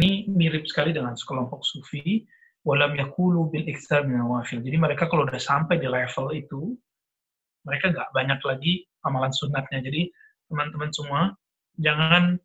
ini 0.00 0.24
mirip 0.32 0.64
sekali 0.64 0.96
dengan 0.96 1.12
sekelompok 1.12 1.60
sufi 1.60 2.24
walam 2.64 2.96
yakulu 2.96 3.52
bil 3.52 3.68
iktsar 3.68 4.08
min 4.08 4.16
nawafil. 4.16 4.64
Jadi 4.64 4.76
mereka 4.80 5.04
kalau 5.12 5.28
udah 5.28 5.36
sampai 5.36 5.76
di 5.76 5.88
level 5.88 6.32
itu 6.32 6.72
mereka 7.68 7.92
nggak 7.92 8.08
banyak 8.16 8.40
lagi 8.40 8.72
amalan 9.04 9.28
sunatnya. 9.28 9.84
Jadi 9.84 10.08
teman-teman 10.48 10.90
semua 10.96 11.20
jangan 11.76 12.40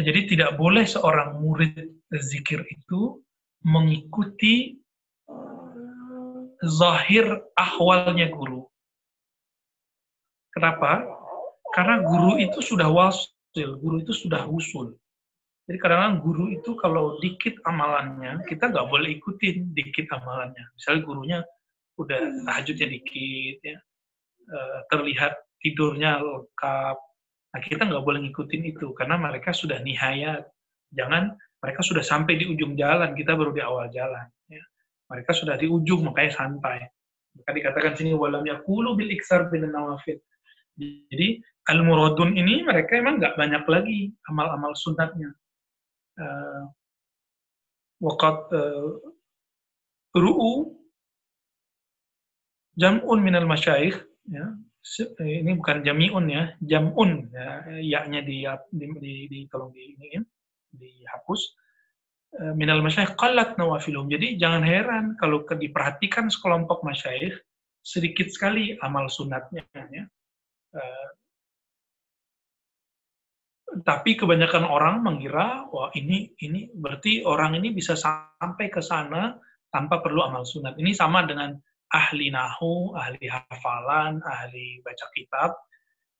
jadi 0.00 0.24
tidak 0.24 0.50
boleh 0.56 0.88
seorang 0.88 1.44
murid 1.44 1.76
zikir 2.16 2.64
itu 2.64 3.20
mengikuti 3.68 4.80
zahir 6.64 7.28
ahwalnya 7.52 8.32
guru. 8.32 8.64
Kenapa? 10.52 11.04
Karena 11.72 12.04
guru 12.04 12.36
itu 12.40 12.60
sudah 12.60 12.88
wasil, 12.88 13.80
guru 13.80 14.04
itu 14.04 14.12
sudah 14.12 14.44
usul. 14.48 14.96
Jadi 15.62 15.78
kadang-kadang 15.78 16.18
guru 16.26 16.44
itu 16.50 16.74
kalau 16.74 17.22
dikit 17.22 17.54
amalannya, 17.62 18.42
kita 18.50 18.66
nggak 18.74 18.86
boleh 18.90 19.14
ikutin 19.14 19.70
dikit 19.70 20.10
amalannya. 20.10 20.64
Misalnya 20.74 21.00
gurunya 21.06 21.38
udah 22.02 22.20
tahajudnya 22.42 22.86
dikit, 22.90 23.56
ya, 23.62 23.78
eh, 24.50 24.78
terlihat 24.90 25.32
tidurnya 25.62 26.18
lengkap. 26.18 26.96
Nah, 27.52 27.60
kita 27.62 27.82
nggak 27.86 28.02
boleh 28.02 28.20
ngikutin 28.26 28.62
itu, 28.74 28.90
karena 28.98 29.14
mereka 29.14 29.54
sudah 29.54 29.78
nihayat. 29.86 30.42
Jangan 30.90 31.30
mereka 31.62 31.80
sudah 31.86 32.02
sampai 32.02 32.42
di 32.42 32.50
ujung 32.50 32.74
jalan, 32.74 33.14
kita 33.14 33.38
baru 33.38 33.54
di 33.54 33.62
awal 33.62 33.86
jalan. 33.94 34.26
Ya. 34.50 34.64
Mereka 35.14 35.30
sudah 35.30 35.54
di 35.54 35.70
ujung, 35.70 36.02
makanya 36.02 36.42
santai. 36.42 36.90
Maka 37.38 37.50
dikatakan 37.54 37.94
sini, 37.94 38.10
walam 38.18 38.42
yakulu 38.42 38.98
bil 38.98 39.14
iksar 39.14 39.46
bin 39.46 39.70
nawafil. 39.70 40.18
Jadi, 40.74 41.38
al-muradun 41.70 42.34
ini 42.34 42.66
mereka 42.66 42.98
emang 42.98 43.22
nggak 43.22 43.38
banyak 43.38 43.64
lagi 43.70 44.10
amal-amal 44.26 44.74
sunatnya 44.74 45.30
وقد 48.01 48.37
ru'u 50.17 50.53
jam'un 52.77 53.19
minal 53.21 53.45
masyayikh 53.45 53.97
ya 54.29 54.45
ini 55.21 55.51
bukan 55.57 55.85
jami'un 55.85 56.25
ya 56.25 56.43
jam'un 56.63 57.29
ya 57.29 57.49
yaknya 57.81 58.21
di 58.25 58.45
di, 58.73 58.85
di, 58.97 59.13
di 59.29 59.39
tolong 59.51 59.73
di 59.73 59.93
ini 59.93 60.17
dihapus 60.73 61.41
minal 62.57 62.81
masyayikh 62.81 63.17
qallat 63.17 63.57
nawafilum 63.61 64.09
jadi 64.09 64.37
jangan 64.41 64.63
heran 64.65 65.05
kalau 65.21 65.45
diperhatikan 65.45 66.29
sekelompok 66.29 66.81
masyayikh 66.81 67.35
sedikit 67.81 68.29
sekali 68.29 68.77
amal 68.81 69.09
sunatnya 69.09 69.65
ya 69.73 70.05
tapi 73.80 74.20
kebanyakan 74.20 74.68
orang 74.68 75.00
mengira 75.00 75.64
wah 75.72 75.88
ini 75.96 76.36
ini 76.44 76.68
berarti 76.76 77.24
orang 77.24 77.56
ini 77.56 77.72
bisa 77.72 77.96
sampai 77.96 78.68
ke 78.68 78.84
sana 78.84 79.32
tanpa 79.72 80.04
perlu 80.04 80.20
amal 80.20 80.44
sunat. 80.44 80.76
Ini 80.76 80.92
sama 80.92 81.24
dengan 81.24 81.56
ahli 81.88 82.28
nahu, 82.28 82.92
ahli 82.92 83.24
hafalan, 83.24 84.20
ahli 84.20 84.84
baca 84.84 85.06
kitab. 85.16 85.56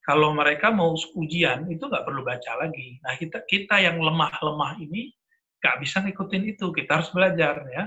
Kalau 0.02 0.32
mereka 0.32 0.72
mau 0.72 0.96
ujian 0.96 1.68
itu 1.68 1.84
nggak 1.84 2.08
perlu 2.08 2.24
baca 2.24 2.52
lagi. 2.56 2.96
Nah 3.04 3.14
kita 3.20 3.44
kita 3.44 3.76
yang 3.84 4.00
lemah-lemah 4.00 4.80
ini 4.80 5.12
nggak 5.60 5.76
bisa 5.84 6.00
ngikutin 6.00 6.56
itu. 6.56 6.72
Kita 6.72 6.98
harus 6.98 7.12
belajar 7.12 7.60
ya. 7.68 7.84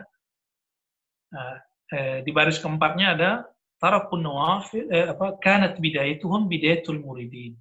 Nah, 1.34 1.58
eh, 1.92 2.18
di 2.22 2.32
baris 2.32 2.62
keempatnya 2.62 3.08
ada 3.18 3.32
tarafun 3.82 4.24
nawafil 4.24 4.88
eh, 4.94 5.10
apa 5.12 5.36
kanat 5.42 5.82
bidayatuhum 5.82 6.48
bidayatul 6.48 7.02
muridin 7.02 7.58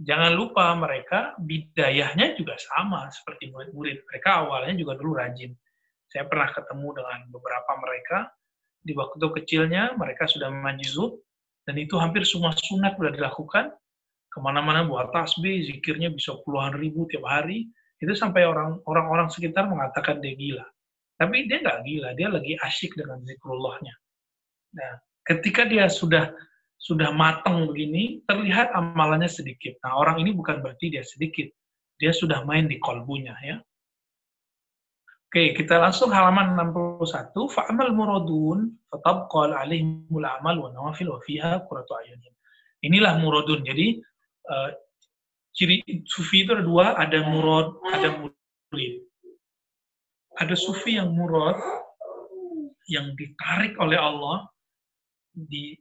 jangan 0.00 0.32
lupa 0.36 0.76
mereka 0.76 1.32
bidayahnya 1.40 2.36
juga 2.36 2.56
sama 2.60 3.08
seperti 3.08 3.48
murid-murid. 3.48 4.04
Mereka 4.12 4.28
awalnya 4.44 4.76
juga 4.76 4.96
dulu 5.00 5.16
rajin. 5.16 5.56
Saya 6.06 6.28
pernah 6.28 6.52
ketemu 6.52 6.88
dengan 6.96 7.18
beberapa 7.32 7.72
mereka 7.80 8.18
di 8.86 8.92
waktu 8.94 9.26
kecilnya 9.42 9.98
mereka 9.98 10.30
sudah 10.30 10.52
majizub 10.52 11.18
dan 11.66 11.74
itu 11.80 11.98
hampir 11.98 12.22
semua 12.22 12.54
sunat 12.54 12.94
sudah 12.94 13.12
dilakukan. 13.12 13.74
Ke 14.30 14.38
mana-mana 14.44 14.84
buat 14.84 15.16
tasbih, 15.16 15.64
zikirnya 15.64 16.12
bisa 16.12 16.36
puluhan 16.44 16.76
ribu 16.76 17.08
tiap 17.08 17.24
hari. 17.24 17.72
Itu 17.96 18.12
sampai 18.12 18.44
orang 18.44 18.84
orang 18.84 19.32
sekitar 19.32 19.64
mengatakan 19.64 20.20
dia 20.20 20.36
gila. 20.36 20.66
Tapi 21.16 21.48
dia 21.48 21.64
nggak 21.64 21.80
gila, 21.88 22.08
dia 22.12 22.28
lagi 22.28 22.52
asyik 22.60 23.00
dengan 23.00 23.24
zikrullahnya. 23.24 23.96
Nah, 24.76 24.92
ketika 25.24 25.64
dia 25.64 25.88
sudah 25.88 26.28
sudah 26.76 27.10
matang 27.10 27.66
begini, 27.66 28.20
terlihat 28.28 28.70
amalannya 28.76 29.28
sedikit. 29.28 29.80
Nah, 29.82 29.96
orang 29.96 30.20
ini 30.22 30.36
bukan 30.36 30.60
berarti 30.60 30.92
dia 30.92 31.02
sedikit. 31.02 31.48
Dia 31.96 32.12
sudah 32.12 32.44
main 32.44 32.68
di 32.68 32.76
kolbunya, 32.76 33.32
ya. 33.40 33.56
Oke, 35.26 35.56
kita 35.56 35.80
langsung 35.82 36.12
halaman 36.12 36.54
61. 36.54 37.50
Fa'amal 37.50 37.90
muradun, 37.96 38.76
fatabqal 38.92 39.56
alaihimul 39.56 40.22
amal 40.22 40.54
wa 40.62 40.68
nawafil 40.70 41.16
wa 41.16 41.20
fiha 41.24 41.64
kuratu 41.66 41.96
ayunin. 41.98 42.32
Inilah 42.84 43.18
muradun. 43.18 43.64
Jadi, 43.66 43.98
uh, 44.46 44.70
ciri 45.56 45.82
sufi 46.06 46.44
itu 46.44 46.52
ada 46.54 46.62
dua, 46.62 46.86
ada 46.94 47.18
murad, 47.26 47.74
ada 47.90 48.08
murid. 48.20 49.02
Ada 50.36 50.54
sufi 50.54 51.00
yang 51.00 51.16
murad, 51.16 51.56
yang 52.86 53.16
ditarik 53.16 53.74
oleh 53.80 53.96
Allah, 53.96 54.46
di 55.32 55.74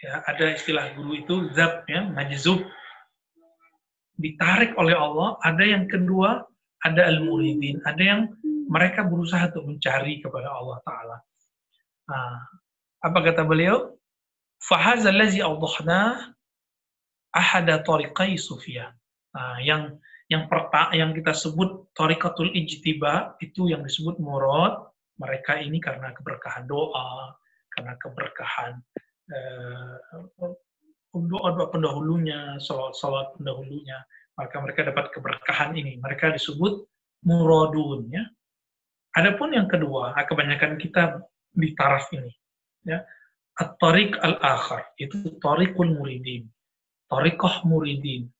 ya 0.00 0.24
ada 0.24 0.44
istilah 0.56 0.96
guru 0.96 1.20
itu 1.20 1.34
zab 1.56 1.84
ya 1.86 2.08
majzub. 2.10 2.64
Ditarik 4.20 4.76
oleh 4.76 4.96
Allah 4.96 5.40
ada 5.40 5.64
yang 5.64 5.88
kedua 5.88 6.44
ada 6.84 7.02
al 7.08 7.24
muridin 7.24 7.80
ada 7.84 8.00
yang 8.00 8.20
mereka 8.70 9.04
berusaha 9.04 9.48
untuk 9.52 9.76
mencari 9.76 10.20
kepada 10.20 10.48
Allah 10.48 10.78
taala. 10.84 11.16
Nah, 12.10 12.36
apa 13.00 13.18
kata 13.24 13.42
beliau? 13.44 13.96
Fahazal 14.60 15.16
ladzi 15.16 15.40
awdahna 15.40 16.32
ahada 17.34 17.80
tariqai 17.82 18.34
sufiyah 18.34 18.90
nah, 19.34 19.58
yang 19.62 19.98
yang 20.30 20.46
perta 20.46 20.94
yang 20.94 21.10
kita 21.14 21.34
sebut 21.34 21.90
tariqatul 21.94 22.50
ijtiba 22.54 23.34
itu 23.42 23.70
yang 23.70 23.82
disebut 23.82 24.18
murad 24.22 24.90
mereka 25.18 25.58
ini 25.58 25.82
karena 25.82 26.14
keberkahan 26.14 26.66
doa 26.66 27.34
karena 27.70 27.94
keberkahan 27.98 28.72
eh, 29.30 29.94
pendahulunya, 31.70 32.58
salat-salat 32.62 33.34
pendahulunya, 33.38 33.98
maka 34.38 34.56
mereka 34.62 34.86
dapat 34.86 35.10
keberkahan 35.10 35.74
ini. 35.74 35.98
Mereka 35.98 36.34
disebut 36.34 36.86
muradun. 37.26 38.06
Ya. 38.10 38.24
Adapun 39.18 39.52
yang 39.52 39.66
kedua, 39.66 40.14
kebanyakan 40.14 40.78
kita 40.78 41.18
di 41.50 41.74
taraf 41.74 42.06
ini. 42.14 42.30
Ya. 42.86 43.02
At-tariq 43.58 44.16
al-akhar, 44.22 44.94
itu 44.96 45.36
tariqul 45.42 45.92
muridin. 45.92 46.48
Tariqah 47.10 47.66
muridin. 47.66 48.30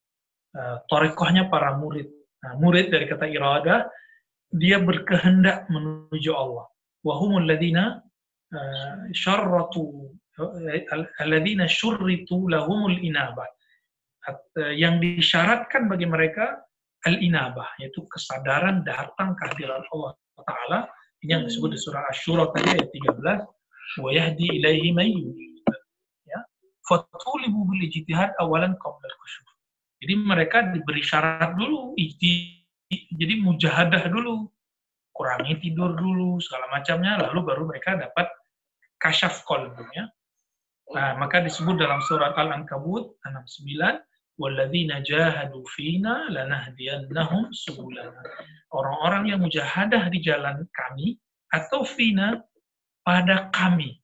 Uh, 0.54 0.80
tariqahnya 0.88 1.50
para 1.50 1.76
murid. 1.76 2.08
Nah, 2.40 2.56
murid 2.56 2.88
dari 2.88 3.04
kata 3.04 3.28
irada, 3.28 3.90
dia 4.48 4.80
berkehendak 4.80 5.68
menuju 5.68 6.32
Allah. 6.32 6.66
Wahumul 7.04 7.44
ladina 7.44 8.00
uh, 8.54 8.96
syarratu 9.12 10.14
alladzina 11.20 11.68
syurritu 11.68 12.48
lahumul 12.48 12.96
inabah. 12.96 13.48
Yang 14.76 14.94
disyaratkan 15.20 15.88
bagi 15.88 16.04
mereka 16.04 16.60
al-inabah, 17.08 17.80
yaitu 17.80 18.04
kesadaran 18.12 18.84
datang 18.84 19.32
kehadiran 19.40 19.80
Allah 19.92 20.12
Ta'ala. 20.44 20.78
Ini 21.24 21.40
yang 21.40 21.44
disebut 21.48 21.72
di 21.72 21.78
surah 21.80 22.04
Ash-Shura 22.12 22.52
tadi 22.52 22.76
ayat 22.76 22.88
13. 22.92 24.04
Wa 24.04 24.10
yahdi 24.12 24.46
ilaihi 24.60 24.92
Ya. 26.28 26.40
Bil 26.84 27.82
ijtihad 27.88 28.36
awalan 28.40 28.76
qabla 28.76 29.06
al 29.08 29.16
Jadi 30.00 30.14
mereka 30.16 30.64
diberi 30.72 31.04
syarat 31.04 31.56
dulu, 31.56 31.92
jadi 32.90 33.34
mujahadah 33.44 34.08
dulu, 34.08 34.48
kurangi 35.12 35.60
tidur 35.60 35.92
dulu, 35.92 36.40
segala 36.40 36.72
macamnya, 36.72 37.20
lalu 37.20 37.40
baru 37.44 37.62
mereka 37.68 38.00
dapat 38.00 38.28
kasyaf 38.96 39.44
kolbunya. 39.44 40.08
Nah, 40.90 41.14
maka 41.14 41.38
disebut 41.38 41.78
dalam 41.78 42.02
surat 42.02 42.34
Al-Ankabut 42.34 43.14
69, 43.22 44.02
"Walladzina 44.42 44.98
jahadu 45.06 45.62
fina 45.70 46.26
lanahdiyannahum 46.34 47.54
subulana." 47.54 48.18
Orang-orang 48.74 49.30
yang 49.30 49.38
mujahadah 49.38 50.10
di 50.10 50.18
jalan 50.18 50.66
kami 50.74 51.14
atau 51.54 51.86
fina 51.86 52.42
pada 53.06 53.54
kami. 53.54 54.02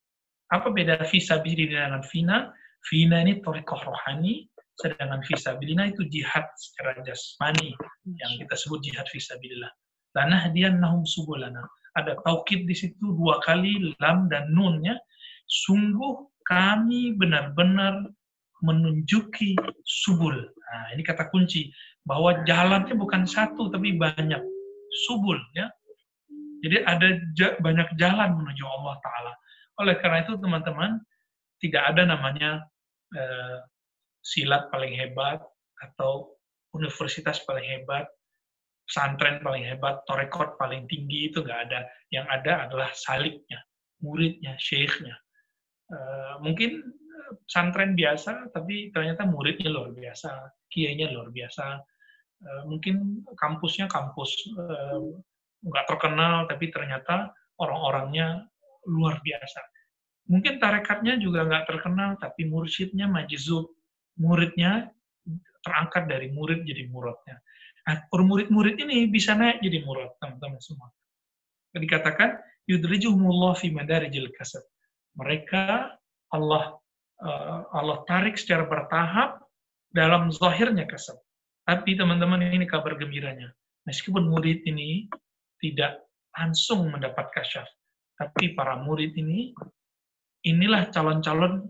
Apa 0.54 0.70
beda 0.70 1.02
fisabilillah 1.10 1.90
dengan 1.90 2.04
fina? 2.06 2.54
Fina 2.86 3.18
ini 3.18 3.42
torikoh 3.42 3.82
rohani, 3.82 4.46
sedangkan 4.78 5.26
fisabilillah 5.26 5.90
itu 5.90 6.06
jihad 6.06 6.46
secara 6.54 7.02
jasmani 7.02 7.74
yang 8.06 8.32
kita 8.38 8.54
sebut 8.54 8.78
jihad 8.86 9.10
fisabilillah. 9.10 9.74
nahum 10.14 11.02
subulana. 11.02 11.66
Ada 11.98 12.14
taukid 12.22 12.70
di 12.70 12.78
situ 12.78 13.10
dua 13.18 13.42
kali 13.42 13.90
lam 13.98 14.30
dan 14.30 14.54
nunnya. 14.54 14.94
Sungguh 15.46 16.35
kami 16.46 17.14
benar-benar 17.18 18.06
menunjuki 18.64 19.58
subul. 19.84 20.32
Nah, 20.32 20.86
ini 20.96 21.02
kata 21.04 21.28
kunci 21.28 21.68
bahwa 22.06 22.46
jalannya 22.46 22.94
bukan 22.96 23.26
satu 23.26 23.68
tapi 23.68 23.98
banyak. 23.98 24.40
subul 25.06 25.36
ya. 25.52 25.68
Jadi 26.64 26.80
ada 26.88 27.20
banyak 27.60 28.00
jalan 28.00 28.32
menuju 28.32 28.64
Allah 28.64 28.96
Taala. 29.04 29.32
Oleh 29.84 30.00
karena 30.00 30.24
itu 30.24 30.40
teman-teman 30.40 30.96
tidak 31.60 31.92
ada 31.92 32.08
namanya 32.08 32.64
eh, 33.12 33.60
silat 34.24 34.72
paling 34.72 34.96
hebat 34.96 35.42
atau 35.84 36.32
universitas 36.72 37.44
paling 37.44 37.66
hebat, 37.66 38.08
pesantren 38.88 39.44
paling 39.44 39.68
hebat, 39.68 40.00
torekot 40.08 40.56
paling 40.56 40.88
tinggi 40.88 41.28
itu 41.28 41.44
nggak 41.44 41.60
ada. 41.68 41.84
Yang 42.08 42.26
ada 42.40 42.52
adalah 42.68 42.90
saliknya, 42.96 43.60
muridnya, 44.00 44.56
syekhnya. 44.56 45.12
Uh, 45.86 46.42
mungkin 46.42 46.82
pesantren 47.46 47.94
biasa, 47.94 48.50
tapi 48.50 48.90
ternyata 48.90 49.22
muridnya 49.22 49.70
luar 49.70 49.94
biasa, 49.94 50.50
kiainya 50.70 51.14
luar 51.14 51.30
biasa. 51.30 51.78
Uh, 52.42 52.62
mungkin 52.66 53.22
kampusnya 53.38 53.86
kampus 53.86 54.34
uh, 54.58 54.98
nggak 55.62 55.86
terkenal, 55.86 56.50
tapi 56.50 56.70
ternyata 56.74 57.30
orang-orangnya 57.62 58.46
luar 58.90 59.18
biasa. 59.22 59.60
Mungkin 60.26 60.58
tarekatnya 60.58 61.22
juga 61.22 61.46
nggak 61.46 61.70
terkenal, 61.70 62.18
tapi 62.18 62.50
mursyidnya 62.50 63.06
majizub, 63.06 63.70
muridnya 64.18 64.90
terangkat 65.62 66.10
dari 66.10 66.30
murid 66.34 66.66
jadi 66.66 66.86
muridnya. 66.90 67.38
Nah, 67.86 68.02
murid-murid 68.10 68.82
ini 68.82 69.06
bisa 69.06 69.38
naik 69.38 69.62
jadi 69.62 69.86
murid, 69.86 70.18
teman-teman 70.18 70.58
semua. 70.58 70.90
Dikatakan, 71.70 72.42
yudrijuhumullah 72.66 73.54
fi 73.54 73.70
madarijil 73.70 74.34
kasab. 74.34 74.66
Mereka 75.16 75.96
Allah 76.32 76.76
uh, 77.22 77.60
Allah 77.72 78.04
tarik 78.04 78.36
secara 78.36 78.68
bertahap 78.68 79.40
dalam 79.92 80.28
zahirnya 80.28 80.84
kasab. 80.84 81.16
Tapi 81.66 81.96
teman-teman 81.98 82.46
ini 82.46 82.68
kabar 82.68 82.94
gembiranya. 82.94 83.50
Meskipun 83.88 84.28
murid 84.28 84.62
ini 84.66 85.10
tidak 85.62 86.04
langsung 86.36 86.92
mendapat 86.92 87.32
kasyaf, 87.32 87.66
tapi 88.18 88.52
para 88.52 88.76
murid 88.82 89.16
ini 89.16 89.56
inilah 90.44 90.92
calon-calon 90.92 91.64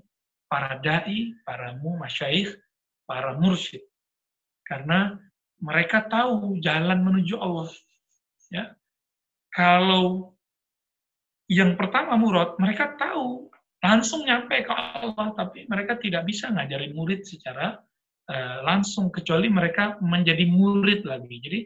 para 0.50 0.78
dai, 0.82 1.32
para 1.46 1.76
mu, 1.78 1.96
masyaikh, 2.00 2.50
para 3.06 3.38
mursyid. 3.38 3.82
Karena 4.66 5.14
mereka 5.62 6.04
tahu 6.10 6.58
jalan 6.60 7.00
menuju 7.04 7.36
Allah. 7.38 7.70
Ya. 8.52 8.64
Kalau 9.54 10.35
yang 11.46 11.78
pertama 11.78 12.18
murad, 12.18 12.58
mereka 12.58 12.98
tahu 12.98 13.46
langsung 13.78 14.26
nyampe 14.26 14.66
ke 14.66 14.72
Allah, 14.72 15.30
tapi 15.38 15.62
mereka 15.70 15.94
tidak 16.02 16.26
bisa 16.26 16.50
ngajarin 16.50 16.90
murid 16.90 17.22
secara 17.22 17.78
uh, 18.26 18.58
langsung 18.66 19.14
kecuali 19.14 19.46
mereka 19.46 19.94
menjadi 20.02 20.42
murid 20.50 21.06
lagi. 21.06 21.38
Jadi 21.38 21.60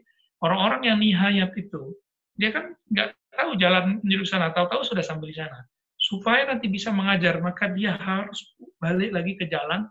orang-orang 0.45 0.83
yang 0.85 0.99
nihayat 1.01 1.57
itu, 1.57 1.97
dia 2.37 2.53
kan 2.53 2.77
nggak 2.93 3.17
tahu 3.33 3.57
jalan 3.57 4.05
menuju 4.05 4.29
sana, 4.29 4.53
tahu-tahu 4.53 4.85
sudah 4.85 5.05
sampai 5.05 5.33
di 5.33 5.37
sana. 5.41 5.65
Supaya 6.01 6.49
nanti 6.49 6.69
bisa 6.69 6.93
mengajar, 6.93 7.41
maka 7.41 7.73
dia 7.73 7.97
harus 7.97 8.57
balik 8.81 9.13
lagi 9.17 9.37
ke 9.37 9.49
jalan 9.49 9.89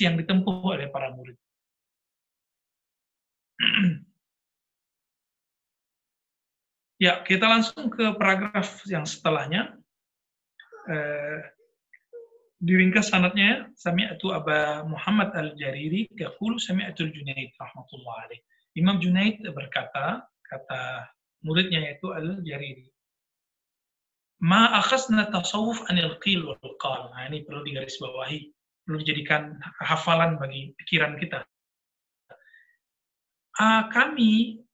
yang 0.00 0.16
ditempuh 0.16 0.64
oleh 0.64 0.88
para 0.88 1.12
murid. 1.12 1.36
ya, 7.00 7.24
kita 7.24 7.48
langsung 7.48 7.88
ke 7.88 8.12
paragraf 8.20 8.84
yang 8.86 9.08
setelahnya. 9.08 9.74
Eh, 10.90 11.40
diringkas 12.60 13.08
sanatnya 13.08 13.72
Sami'atu 13.72 14.36
Aba 14.36 14.84
Muhammad 14.84 15.32
Al-Jariri 15.32 16.12
yaqulu 16.12 16.60
Sami'atu 16.60 17.08
Al-Junaid 17.08 17.56
rahmatullah 17.56 18.28
alaih. 18.28 18.40
Imam 18.76 19.00
Junaid 19.00 19.40
berkata, 19.50 20.28
kata 20.44 21.08
muridnya 21.40 21.88
yaitu 21.88 22.12
Al-Jariri. 22.12 22.86
Ma 24.40 24.76
akhasna 24.76 25.28
tasawuf 25.32 25.84
anil 25.88 26.16
qil 26.20 26.44
wal 26.44 26.76
qal. 26.80 27.12
Nah, 27.12 27.28
ini 27.28 27.44
perlu 27.44 27.60
digarisbawahi 27.64 28.48
perlu 28.84 28.96
dijadikan 29.04 29.60
hafalan 29.84 30.40
bagi 30.40 30.72
pikiran 30.80 31.20
kita. 31.20 31.44
Uh, 33.60 33.86
kami 33.92 34.64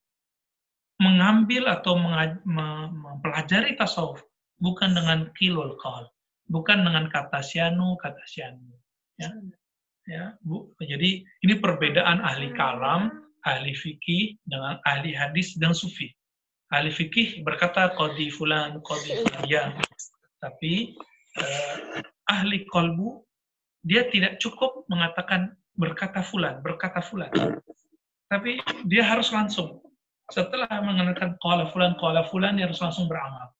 mengambil 0.97 1.69
atau 1.69 1.97
mempelajari 2.45 3.77
tasawuf 3.77 4.21
bukan 4.61 4.97
dengan 4.97 5.29
kilul 5.37 5.77
qal, 5.81 6.09
bukan 6.49 6.85
dengan 6.85 7.09
kata 7.13 7.45
syanu, 7.45 7.97
kata 8.01 8.23
syanu. 8.25 8.73
Ya. 9.21 9.31
Ya, 10.07 10.25
Bu. 10.47 10.71
Jadi 10.79 11.27
ini 11.43 11.55
perbedaan 11.59 12.23
ahli 12.23 12.55
kalam, 12.55 13.27
ahli 13.43 13.75
fikih 13.75 14.39
dengan 14.47 14.79
ahli 14.87 15.11
hadis 15.11 15.59
dan 15.59 15.75
sufi. 15.75 16.15
Ahli 16.71 16.95
fikih 16.95 17.43
berkata 17.43 17.91
qadi 17.99 18.31
fulan, 18.31 18.79
qadi 18.87 19.19
fulan, 19.19 19.43
ya. 19.51 19.65
Tapi 20.39 20.95
uh, 21.43 22.03
ahli 22.31 22.63
kolbu 22.71 23.27
dia 23.83 24.07
tidak 24.11 24.39
cukup 24.39 24.87
mengatakan 24.87 25.59
berkata 25.75 26.23
fulan, 26.23 26.63
berkata 26.63 27.03
fulan. 27.03 27.31
Tapi 28.31 28.63
dia 28.87 29.07
harus 29.07 29.31
langsung. 29.35 29.86
Setelah 30.33 30.69
mengenalkan 30.83 31.39
qala 31.39 31.71
fulan, 31.71 31.95
qala 31.99 32.27
fulan, 32.27 32.59
dia 32.59 32.67
harus 32.67 32.83
langsung 32.83 33.07
beramal. 33.07 33.55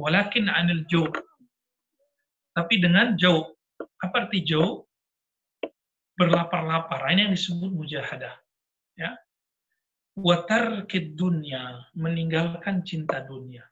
Walakin 0.00 0.48
anil 0.48 0.84
jauh. 0.88 1.12
Tapi 2.56 2.80
dengan 2.80 3.16
jauh. 3.20 3.52
Apa 4.00 4.28
arti 4.28 4.44
jauh? 4.44 4.84
Berlapar-lapar. 6.16 7.04
Ini 7.12 7.28
yang 7.28 7.34
disebut 7.36 7.68
mujahadah. 7.68 8.32
Ya. 8.96 9.12
Watarkid 10.16 11.12
dunia, 11.12 11.84
meninggalkan 11.92 12.80
cinta 12.80 13.20
dunia. 13.20 13.68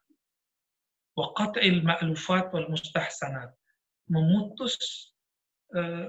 Wa 1.16 1.32
qat'il 1.32 1.80
ma'lufat 1.80 2.52
wal 2.52 2.68
mustahsanat. 2.68 3.56
Memutus 4.12 4.76
Eh, 5.74 6.08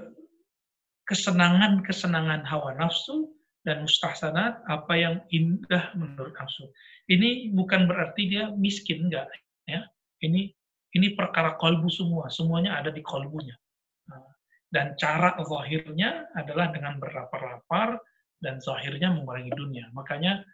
kesenangan-kesenangan 1.10 2.46
hawa 2.46 2.78
nafsu 2.78 3.34
dan 3.66 3.82
mustahsanat 3.82 4.62
apa 4.70 4.94
yang 4.94 5.14
indah 5.34 5.90
menurut 5.98 6.30
nafsu. 6.38 6.70
Ini 7.10 7.50
bukan 7.50 7.90
berarti 7.90 8.30
dia 8.30 8.54
miskin 8.54 9.10
enggak 9.10 9.26
ya. 9.66 9.82
Ini 10.22 10.54
ini 10.96 11.12
perkara 11.18 11.58
kolbu 11.58 11.90
semua, 11.90 12.30
semuanya 12.30 12.78
ada 12.78 12.94
di 12.94 13.02
kolbunya. 13.02 13.58
Nah, 14.06 14.22
dan 14.70 14.94
cara 14.94 15.34
zahirnya 15.42 16.30
adalah 16.38 16.70
dengan 16.70 16.96
berlapar-lapar 17.02 17.98
dan 18.38 18.62
zahirnya 18.62 19.12
mengurangi 19.12 19.52
dunia. 19.52 19.90
Makanya 19.92 20.46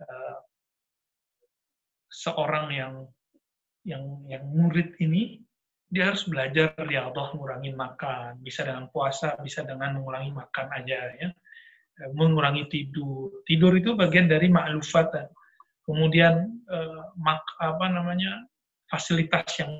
uh, 0.00 0.38
seorang 2.06 2.70
yang 2.70 2.94
yang 3.82 4.24
yang 4.30 4.44
murid 4.46 4.94
ini 5.02 5.42
dia 5.90 6.06
harus 6.06 6.22
belajar 6.30 6.78
ya 6.86 7.10
Allah 7.10 7.34
mengurangi 7.34 7.74
makan, 7.74 8.38
bisa 8.46 8.62
dengan 8.62 8.86
puasa, 8.94 9.34
bisa 9.42 9.66
dengan 9.66 9.98
mengurangi 9.98 10.30
makan 10.30 10.66
aja 10.70 10.98
ya. 11.18 11.28
Mengurangi 12.16 12.64
tidur. 12.72 13.44
Tidur 13.44 13.76
itu 13.76 13.92
bagian 13.92 14.26
dari 14.30 14.48
ma'lufat. 14.48 15.12
Kemudian 15.84 16.64
eh, 16.70 17.02
mak, 17.20 17.42
apa 17.60 17.86
namanya? 17.90 18.46
fasilitas 18.90 19.46
yang 19.62 19.70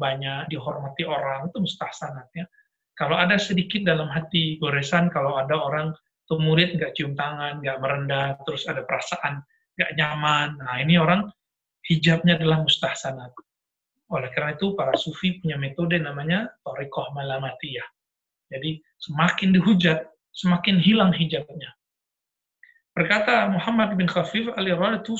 banyak 0.00 0.48
dihormati 0.48 1.04
orang 1.04 1.52
itu 1.52 1.60
mustahsanat 1.60 2.24
ya. 2.32 2.48
Kalau 2.96 3.20
ada 3.20 3.36
sedikit 3.36 3.84
dalam 3.84 4.08
hati 4.08 4.56
goresan 4.56 5.12
kalau 5.12 5.36
ada 5.36 5.60
orang 5.60 5.92
tuh 6.24 6.40
murid 6.40 6.80
nggak 6.80 6.96
cium 6.96 7.12
tangan, 7.12 7.60
nggak 7.60 7.76
merendah, 7.84 8.40
terus 8.48 8.64
ada 8.64 8.80
perasaan 8.88 9.44
nggak 9.76 9.92
nyaman. 10.00 10.56
Nah 10.56 10.80
ini 10.80 10.96
orang 10.96 11.28
hijabnya 11.84 12.40
adalah 12.40 12.64
mustahsanat 12.64 13.28
oleh 14.06 14.30
karena 14.30 14.54
itu 14.54 14.74
para 14.78 14.94
sufi 14.94 15.42
punya 15.42 15.58
metode 15.58 15.98
namanya 15.98 16.46
torikoh 16.62 17.10
malamatiyah. 17.10 17.86
Jadi 18.46 18.78
semakin 19.02 19.50
dihujat, 19.50 20.06
semakin 20.36 20.76
hilang 20.76 21.16
hijabnya. 21.16 21.72
Berkata 22.92 23.48
Muhammad 23.48 23.96
bin 23.96 24.08
Khafif, 24.08 24.52
al-iradatu 24.56 25.16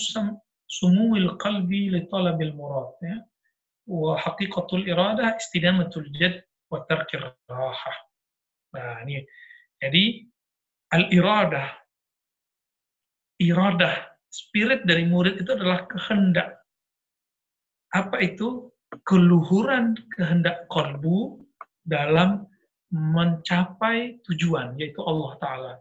sumuwil 0.68 1.36
qalbi 1.40 1.92
li 1.92 2.04
talabil 2.08 2.52
murad. 2.52 2.92
Ya. 3.00 3.24
Wa 3.88 4.20
haqiqatul 4.20 4.84
iradah 4.84 5.36
istidamatul 5.36 6.08
jad 6.16 6.44
wa 6.68 6.84
tarkir 6.84 7.24
rahah. 7.48 7.96
Nah, 8.76 9.04
ini. 9.04 9.24
Jadi, 9.80 10.24
al-iradah, 10.92 11.68
iradah, 13.40 13.96
spirit 14.32 14.84
dari 14.88 15.04
murid 15.04 15.40
itu 15.40 15.50
adalah 15.52 15.84
kehendak. 15.88 16.60
Apa 17.92 18.20
itu? 18.24 18.72
keluhuran 19.04 19.98
kehendak 20.14 20.70
kolbu 20.70 21.42
dalam 21.82 22.46
mencapai 22.90 24.22
tujuan, 24.26 24.78
yaitu 24.78 25.02
Allah 25.02 25.32
Ta'ala. 25.42 25.72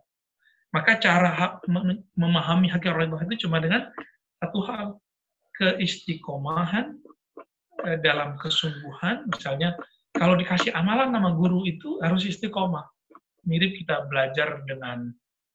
Maka 0.74 1.00
cara 1.00 1.62
memahami 2.20 2.68
hakikat 2.68 3.08
Allah 3.08 3.24
itu 3.30 3.48
cuma 3.48 3.64
dengan 3.64 3.88
satu 4.44 4.60
hal, 4.68 4.86
keistiqomahan 5.56 7.00
eh, 7.88 7.98
dalam 8.04 8.36
kesungguhan, 8.36 9.24
misalnya 9.32 9.80
kalau 10.16 10.36
dikasih 10.36 10.76
amalan 10.76 11.16
nama 11.16 11.32
guru 11.32 11.64
itu 11.64 12.00
harus 12.04 12.28
istiqomah. 12.28 12.84
Mirip 13.48 13.78
kita 13.80 14.10
belajar 14.12 14.64
dengan 14.68 15.12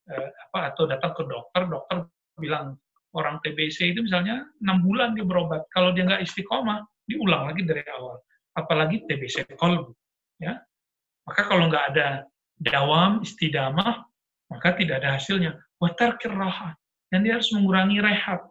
eh, 0.09 0.29
apa 0.49 0.73
atau 0.73 0.89
datang 0.89 1.13
ke 1.13 1.23
dokter, 1.29 1.69
dokter 1.69 1.97
bilang 2.41 2.81
orang 3.13 3.43
TBC 3.45 3.93
itu 3.93 4.01
misalnya 4.07 4.47
enam 4.63 4.81
bulan 4.85 5.13
dia 5.13 5.27
berobat. 5.27 5.67
Kalau 5.75 5.93
dia 5.93 6.07
nggak 6.07 6.25
istiqomah, 6.25 6.81
diulang 7.05 7.51
lagi 7.51 7.67
dari 7.67 7.83
awal. 7.91 8.21
Apalagi 8.57 9.05
TBC 9.05 9.57
kolbu. 9.59 9.93
Ya. 10.41 10.57
Maka 11.31 11.47
kalau 11.47 11.71
nggak 11.71 11.95
ada 11.95 12.27
dawam, 12.59 13.23
istidamah, 13.23 14.03
maka 14.51 14.75
tidak 14.75 14.99
ada 14.99 15.15
hasilnya. 15.15 15.55
Watar 15.79 16.19
kiraha. 16.19 16.75
Dan 17.07 17.23
dia 17.23 17.39
harus 17.39 17.55
mengurangi 17.55 18.03
rehat. 18.03 18.43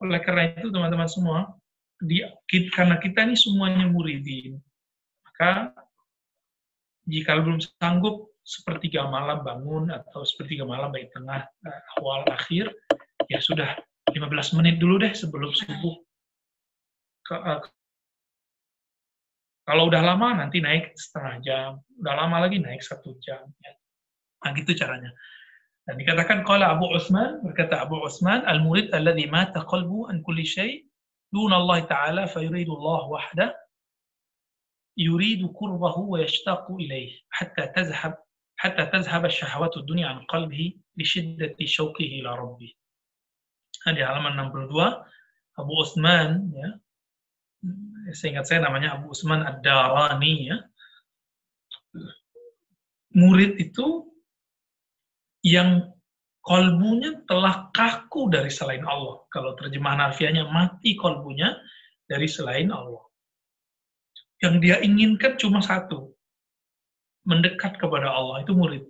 Oleh 0.00 0.20
karena 0.24 0.56
itu, 0.56 0.72
teman-teman 0.72 1.08
semua, 1.08 1.52
di, 2.00 2.24
karena 2.72 2.96
kita 2.96 3.24
ini 3.24 3.36
semuanya 3.36 3.88
muridin, 3.88 4.60
maka 5.24 5.72
jika 7.08 7.40
belum 7.40 7.60
sanggup 7.80 8.32
sepertiga 8.46 9.08
malam 9.08 9.42
bangun 9.42 9.90
atau 9.90 10.22
sepertiga 10.22 10.62
malam 10.62 10.92
baik 10.92 11.10
tengah 11.10 11.42
eh, 11.44 11.80
awal 11.98 12.22
akhir 12.30 12.70
ya 13.26 13.42
sudah 13.42 13.74
15 14.14 14.56
menit 14.62 14.78
dulu 14.78 15.02
deh 15.02 15.12
sebelum 15.12 15.50
subuh. 15.50 15.96
Kalau 19.66 19.90
udah 19.90 19.98
lama 19.98 20.38
nanti 20.38 20.62
naik 20.62 20.94
setengah 20.94 21.34
jam, 21.42 21.70
udah 21.98 22.14
lama 22.14 22.46
lagi 22.46 22.62
naik 22.62 22.86
satu 22.86 23.18
jam. 23.18 23.42
Ya. 23.58 23.72
Nah 24.46 24.50
gitu 24.54 24.70
caranya. 24.78 25.10
Dan 25.86 25.98
dikatakan 25.98 26.46
kalau 26.46 26.66
Abu 26.70 26.86
Utsman 26.94 27.42
berkata 27.42 27.82
Abu 27.82 27.98
Utsman 27.98 28.46
al-murid 28.46 28.94
alladhi 28.94 29.26
mata 29.26 29.66
qalbu 29.66 30.06
an 30.10 30.22
kulli 30.22 30.46
syai' 30.46 30.86
dun 31.34 31.50
Allah 31.50 31.82
taala 31.86 32.22
fa 32.30 32.42
yuridu 32.42 32.78
Allah 32.78 33.02
wahda 33.10 33.46
yuridu 34.98 35.50
qurbahu 35.50 36.14
wa 36.14 36.18
yashtaqu 36.22 36.78
ilayh 36.82 37.10
hatta 37.34 37.70
tazhab 37.74 38.14
hatta 38.62 38.86
tazhab 38.90 39.26
syahwatu 39.26 39.82
dunya 39.82 40.10
an 40.10 40.22
qalbihi 40.30 40.78
li 40.78 41.04
shiddati 41.06 41.66
syauqihi 41.66 42.22
ila 42.22 42.38
rabbih. 42.38 42.70
Nah, 43.86 43.92
di 43.94 44.02
halaman 44.02 44.34
62 44.50 45.58
Abu 45.58 45.72
Utsman 45.74 46.50
ya 46.54 46.70
seingat 48.14 48.46
saya 48.46 48.66
namanya 48.66 48.98
Abu 49.00 49.10
Utsman 49.10 49.42
Ad-Darani 49.42 50.34
ya 50.52 50.56
murid 53.16 53.56
itu 53.56 54.04
yang 55.40 55.88
kolbunya 56.44 57.24
telah 57.24 57.72
kaku 57.72 58.28
dari 58.28 58.52
selain 58.52 58.84
Allah. 58.84 59.24
Kalau 59.32 59.56
terjemahan 59.56 60.10
harfiahnya 60.10 60.46
mati 60.52 60.94
kolbunya 60.94 61.56
dari 62.04 62.28
selain 62.28 62.68
Allah. 62.68 63.02
Yang 64.44 64.54
dia 64.60 64.76
inginkan 64.84 65.40
cuma 65.40 65.64
satu, 65.64 66.12
mendekat 67.24 67.80
kepada 67.80 68.12
Allah 68.12 68.44
itu 68.44 68.52
murid. 68.52 68.84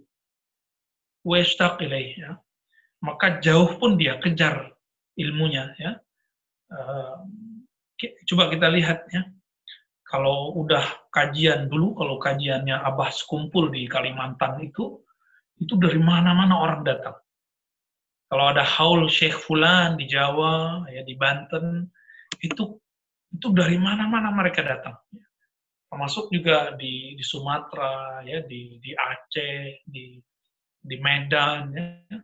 Ilaih 1.27 2.13
ya. 2.19 2.33
Maka 3.03 3.39
jauh 3.39 3.79
pun 3.79 3.95
dia 3.95 4.19
kejar 4.19 4.75
ilmunya 5.15 5.71
ya. 5.79 5.93
Uh, 6.67 7.23
coba 8.01 8.53
kita 8.53 8.69
lihat 8.73 9.09
ya. 9.11 9.25
Kalau 10.07 10.55
udah 10.55 11.11
kajian 11.11 11.67
dulu, 11.67 11.99
kalau 11.99 12.17
kajiannya 12.23 12.79
Abah 12.79 13.11
sekumpul 13.11 13.75
di 13.75 13.91
Kalimantan 13.91 14.63
itu, 14.63 15.03
itu 15.59 15.75
dari 15.75 15.99
mana-mana 15.99 16.63
orang 16.63 16.87
datang. 16.87 17.19
Kalau 18.31 18.45
ada 18.55 18.63
haul 18.63 19.11
Syekh 19.11 19.35
Fulan 19.35 19.99
di 19.99 20.07
Jawa, 20.07 20.87
ya 20.91 21.03
di 21.03 21.19
Banten, 21.19 21.91
itu 22.39 22.79
itu 23.35 23.47
dari 23.51 23.79
mana-mana 23.83 24.31
mereka 24.31 24.63
datang. 24.63 24.95
Termasuk 25.91 26.31
juga 26.31 26.75
di, 26.79 27.19
di 27.19 27.25
Sumatera, 27.27 28.23
ya 28.23 28.43
di, 28.47 28.79
di 28.79 28.93
Aceh, 28.95 29.83
di 29.87 30.23
di 30.87 30.97
Medan, 31.03 31.75
ya 31.75 32.19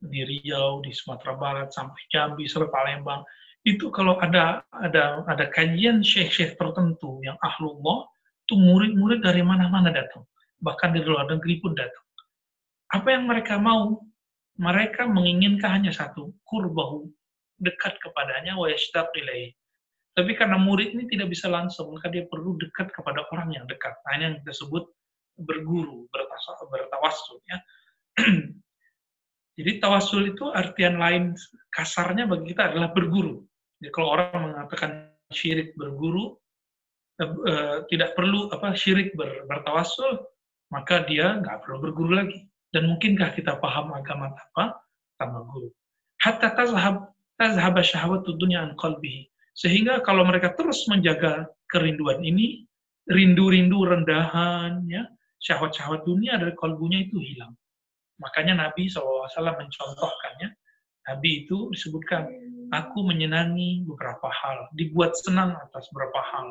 di 0.00 0.20
Riau, 0.24 0.82
di 0.82 0.90
Sumatera 0.90 1.38
Barat, 1.38 1.68
sampai 1.70 2.02
Jambi, 2.10 2.48
sampai 2.50 2.72
Palembang. 2.72 3.22
Itu 3.60 3.92
kalau 3.92 4.16
ada 4.16 4.64
ada 4.72 5.20
ada 5.28 5.44
kajian 5.52 6.00
syekh-syekh 6.00 6.56
tertentu 6.56 7.20
yang 7.20 7.36
ahlullah, 7.44 8.08
itu 8.48 8.56
murid-murid 8.56 9.20
dari 9.20 9.44
mana-mana 9.44 9.92
datang. 9.92 10.24
Bahkan 10.64 10.96
dari 10.96 11.06
luar 11.06 11.28
negeri 11.28 11.60
pun 11.60 11.76
datang. 11.76 12.04
Apa 12.90 13.14
yang 13.14 13.28
mereka 13.28 13.60
mau? 13.60 14.00
Mereka 14.60 15.08
menginginkan 15.08 15.80
hanya 15.80 15.92
satu, 15.94 16.36
kurbahu, 16.44 17.08
dekat 17.56 17.96
kepadanya, 18.02 18.60
wa 18.60 18.68
yashtaq 18.68 19.08
Tapi 20.12 20.32
karena 20.36 20.60
murid 20.60 20.92
ini 20.92 21.08
tidak 21.08 21.32
bisa 21.32 21.48
langsung, 21.48 21.96
maka 21.96 22.12
dia 22.12 22.28
perlu 22.28 22.60
dekat 22.60 22.92
kepada 22.92 23.24
orang 23.32 23.56
yang 23.56 23.64
dekat. 23.64 23.96
Nah, 24.04 24.12
ini 24.20 24.22
yang 24.28 24.36
kita 24.44 24.52
sebut 24.52 24.84
berguru, 25.40 26.04
bertawasul. 26.12 27.40
Ya. 27.48 27.58
Jadi 29.60 29.70
tawasul 29.80 30.32
itu 30.32 30.48
artian 30.48 30.96
lain 30.96 31.36
kasarnya 31.72 32.24
bagi 32.28 32.52
kita 32.52 32.72
adalah 32.72 32.92
berguru. 32.92 33.44
Jadi 33.80 33.90
kalau 33.96 34.08
orang 34.12 34.52
mengatakan 34.52 35.08
syirik 35.32 35.72
berguru, 35.74 36.36
eh, 37.18 37.26
eh, 37.26 37.76
tidak 37.88 38.12
perlu 38.12 38.52
apa 38.52 38.76
syirik 38.76 39.16
ber, 39.16 39.48
bertawasul, 39.48 40.20
maka 40.68 41.08
dia 41.08 41.40
nggak 41.40 41.64
perlu 41.64 41.80
berguru 41.80 42.12
lagi. 42.20 42.44
Dan 42.70 42.86
mungkinkah 42.86 43.34
kita 43.34 43.58
paham 43.58 43.90
agama 43.96 44.30
tanpa 44.36 44.78
tanpa 45.18 45.40
guru? 45.48 45.72
Hatta 46.22 46.54
tazhab 46.54 47.10
tazhab 47.40 47.74
syahwatu 47.82 48.36
dunya 48.36 48.62
an 48.62 48.76
qalbihi. 48.76 49.26
Sehingga 49.56 50.04
kalau 50.06 50.22
mereka 50.22 50.54
terus 50.54 50.86
menjaga 50.86 51.50
kerinduan 51.72 52.22
ini, 52.22 52.68
rindu-rindu 53.10 53.82
rendahan, 53.82 54.86
ya, 54.86 55.02
syahwat-syahwat 55.42 56.06
dunia 56.06 56.38
dari 56.38 56.54
kalbunya 56.54 57.08
itu 57.08 57.18
hilang. 57.18 57.56
Makanya 58.20 58.68
Nabi 58.68 58.86
SAW 58.86 59.26
mencontohkannya. 59.32 60.48
Nabi 61.08 61.44
itu 61.44 61.72
disebutkan, 61.72 62.28
aku 62.70 63.06
menyenangi 63.06 63.86
beberapa 63.86 64.30
hal, 64.30 64.70
dibuat 64.74 65.14
senang 65.18 65.54
atas 65.58 65.86
beberapa 65.94 66.20
hal. 66.22 66.46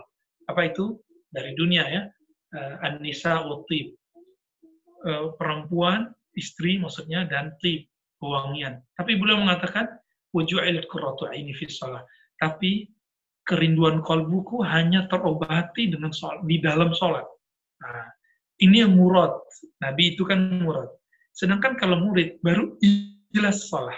Apa 0.52 0.72
itu? 0.72 1.00
Dari 1.32 1.54
dunia 1.56 1.84
ya. 1.86 2.04
Uh, 2.56 2.76
An-Nisa 2.86 3.46
Utib. 3.46 3.96
Uh, 5.06 5.32
perempuan, 5.40 6.12
istri 6.36 6.76
maksudnya, 6.80 7.24
dan 7.28 7.56
tib, 7.64 7.88
pewangian. 8.20 8.84
Tapi 9.00 9.16
beliau 9.16 9.40
mengatakan, 9.40 9.88
wuju'ilat 10.36 10.86
qurratu 10.92 11.30
aini 11.32 11.56
fi. 11.56 11.66
Tapi 12.40 12.90
kerinduan 13.48 14.06
kolbuku 14.06 14.62
hanya 14.62 15.10
terobati 15.10 15.90
dengan 15.90 16.14
sholat, 16.14 16.46
di 16.46 16.62
dalam 16.62 16.94
sholat. 16.94 17.26
Nah, 17.82 18.06
ini 18.60 18.84
yang 18.84 18.94
murad. 18.94 19.34
Nabi 19.82 20.14
itu 20.14 20.28
kan 20.28 20.62
murad. 20.62 20.92
Sedangkan 21.32 21.80
kalau 21.80 21.98
murid 22.04 22.38
baru 22.44 22.76
jelas 23.32 23.72
salah. 23.72 23.96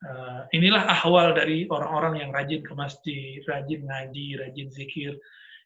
Uh, 0.00 0.48
inilah 0.56 0.88
ahwal 0.88 1.36
dari 1.36 1.68
orang-orang 1.68 2.24
yang 2.24 2.30
rajin 2.32 2.64
ke 2.64 2.72
masjid, 2.72 3.44
rajin 3.44 3.84
ngaji, 3.84 4.40
rajin 4.40 4.68
zikir. 4.72 5.12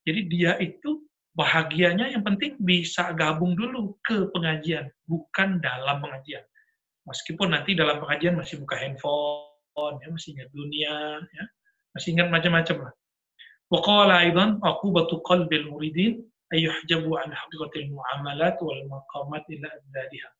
Jadi 0.02 0.20
dia 0.26 0.58
itu 0.58 1.06
bahagianya 1.38 2.10
yang 2.10 2.26
penting 2.26 2.58
bisa 2.58 3.14
gabung 3.14 3.54
dulu 3.54 3.94
ke 4.02 4.26
pengajian, 4.34 4.90
bukan 5.06 5.62
dalam 5.62 6.02
pengajian. 6.02 6.42
Meskipun 7.06 7.54
nanti 7.54 7.78
dalam 7.78 8.02
pengajian 8.02 8.34
masih 8.34 8.58
buka 8.58 8.74
handphone, 8.74 10.02
ya, 10.02 10.08
masih 10.10 10.34
ingat 10.34 10.50
dunia, 10.50 11.22
ya, 11.22 11.44
masih 11.94 12.18
ingat 12.18 12.28
macam-macam 12.34 12.90
lah. 12.90 12.94
Aidan 14.18 14.62
aku 14.62 14.94
batu 14.94 15.18
qalbil 15.26 15.66
muridin 15.70 16.22
ayuhjabu 16.54 17.18
an 17.18 17.34
haqiqatil 17.34 17.90
muamalat 17.90 18.54
wal 18.62 18.82
maqamat 18.86 19.42
ila 19.50 19.68
adadiha. 19.70 20.30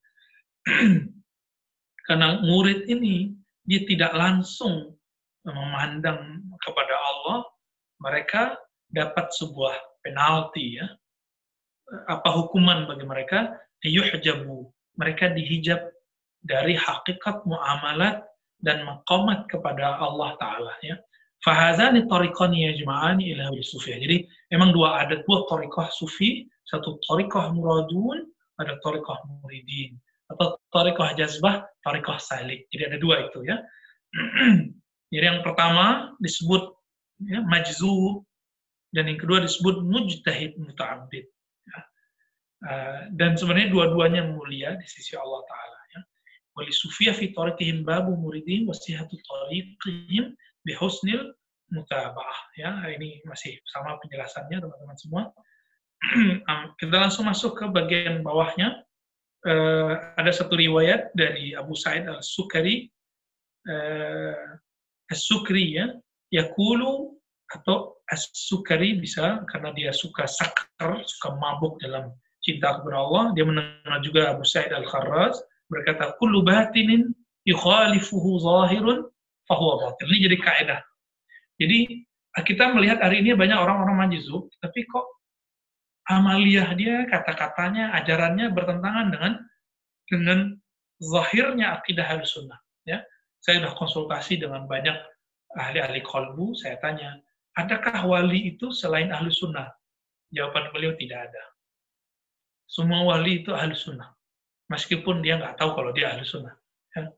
Karena 2.06 2.42
murid 2.42 2.86
ini 2.86 3.34
dia 3.64 3.80
tidak 3.88 4.12
langsung 4.12 4.96
memandang 5.44 6.44
kepada 6.64 6.94
Allah, 6.94 7.38
mereka 8.00 8.56
dapat 8.92 9.32
sebuah 9.32 9.76
penalti 10.04 10.80
ya. 10.80 10.86
Apa 12.08 12.28
hukuman 12.32 12.88
bagi 12.88 13.04
mereka? 13.04 13.52
Ayuhjabu. 13.84 14.72
Mereka 14.96 15.36
dihijab 15.36 15.80
dari 16.44 16.76
hakikat 16.76 17.44
muamalat 17.44 18.24
dan 18.64 18.84
maqamat 18.88 19.48
kepada 19.50 20.00
Allah 20.00 20.36
Ta'ala 20.40 20.72
ya. 20.80 20.96
Fahazani 21.44 22.08
tariqani 22.08 22.72
yajma'ani 22.72 23.36
ila 23.36 23.52
sufiyah. 23.60 24.00
Jadi 24.00 24.24
memang 24.48 24.72
dua 24.72 25.04
ada 25.04 25.20
dua 25.28 25.44
tariqah 25.44 25.92
sufi, 25.92 26.48
satu 26.64 26.96
tariqah 27.04 27.52
muradun, 27.52 28.24
ada 28.56 28.80
tariqah 28.80 29.18
muridin. 29.28 30.00
Atau 30.30 30.56
tariqah 30.72 31.16
jazbah, 31.18 31.64
tariqah 31.84 32.16
salik. 32.20 32.64
Jadi 32.72 32.82
ada 32.94 32.98
dua 33.00 33.28
itu 33.28 33.44
ya. 33.44 33.60
Jadi 35.12 35.24
yang 35.24 35.40
pertama 35.44 36.16
disebut 36.18 36.74
ya, 37.28 37.44
majzu 37.44 38.24
dan 38.94 39.10
yang 39.10 39.18
kedua 39.20 39.42
disebut 39.44 39.84
mujtahid 39.84 40.56
muta'abbid. 40.56 41.26
Ya. 41.68 41.78
Uh, 42.64 43.00
dan 43.14 43.36
sebenarnya 43.36 43.68
dua-duanya 43.70 44.22
mulia 44.32 44.74
di 44.80 44.86
sisi 44.88 45.14
Allah 45.14 45.44
Ta'ala. 45.44 45.78
Ya. 45.92 46.00
Wali 46.56 46.72
sufiyah 46.72 47.14
fi 47.14 47.30
tariqihim 47.36 47.84
babu 47.84 48.16
muridin 48.16 48.64
wasihatu 48.64 49.14
tariqihim 49.20 50.32
bihusnil 50.64 51.36
mutabah 51.72 52.36
ya 52.54 52.70
ini 52.92 53.24
masih 53.24 53.56
sama 53.68 53.96
penjelasannya 54.00 54.60
teman-teman 54.60 54.96
semua 55.00 55.22
kita 56.80 56.96
langsung 56.96 57.24
masuk 57.24 57.56
ke 57.56 57.64
bagian 57.72 58.20
bawahnya 58.20 58.83
uh, 59.46 59.92
ada 60.16 60.30
satu 60.32 60.56
riwayat 60.56 61.12
dari 61.12 61.52
Abu 61.56 61.76
Sa'id 61.76 62.08
al-Sukari 62.08 62.88
uh, 63.68 64.58
as-sukri 65.12 65.78
ya 65.78 65.86
yakulu 66.32 67.14
atau 67.52 68.00
as-sukari 68.10 68.98
bisa 68.98 69.44
karena 69.48 69.70
dia 69.76 69.90
suka 69.94 70.26
sakar, 70.26 71.04
suka 71.06 71.36
mabuk 71.38 71.78
dalam 71.78 72.10
cinta 72.42 72.80
kepada 72.80 72.98
Allah. 73.00 73.24
Dia 73.36 73.44
mendengar 73.46 74.00
juga 74.02 74.34
Abu 74.34 74.44
Sa'id 74.44 74.72
Al-Kharraz 74.72 75.38
berkata, 75.70 76.12
"Kullu 76.20 76.44
batinin 76.44 77.12
yukhalifuhu 77.48 78.40
zahirun 78.42 79.06
fahuwa 79.48 79.74
batil." 79.88 80.08
Ini 80.10 80.18
jadi 80.28 80.36
kaidah. 80.40 80.80
Jadi 81.60 81.78
kita 82.42 82.74
melihat 82.74 82.98
hari 82.98 83.22
ini 83.22 83.32
banyak 83.38 83.54
orang-orang 83.54 84.08
majizub, 84.10 84.50
tapi 84.58 84.82
kok 84.90 85.06
amaliah 86.10 86.68
dia, 86.76 87.08
kata-katanya, 87.08 87.96
ajarannya 87.96 88.52
bertentangan 88.52 89.06
dengan 89.12 89.32
dengan 90.04 90.38
zahirnya 91.00 91.80
akidah 91.80 92.20
sunnah. 92.28 92.60
Ya, 92.84 93.00
saya 93.40 93.64
sudah 93.64 93.74
konsultasi 93.76 94.40
dengan 94.40 94.68
banyak 94.68 94.94
ahli-ahli 95.56 96.04
kolbu, 96.04 96.52
saya 96.58 96.76
tanya, 96.84 97.16
adakah 97.56 98.04
wali 98.04 98.52
itu 98.54 98.68
selain 98.74 99.08
ahli 99.14 99.32
sunnah? 99.32 99.72
Jawaban 100.34 100.68
beliau 100.74 100.92
tidak 100.98 101.30
ada. 101.30 101.44
Semua 102.68 103.06
wali 103.06 103.44
itu 103.44 103.54
ahli 103.54 103.72
sunnah. 103.72 104.12
Meskipun 104.68 105.22
dia 105.22 105.38
nggak 105.38 105.56
tahu 105.60 105.76
kalau 105.76 105.94
dia 105.94 106.12
ahli 106.12 106.26
sunnah. 106.26 106.52
Ya. 106.96 107.08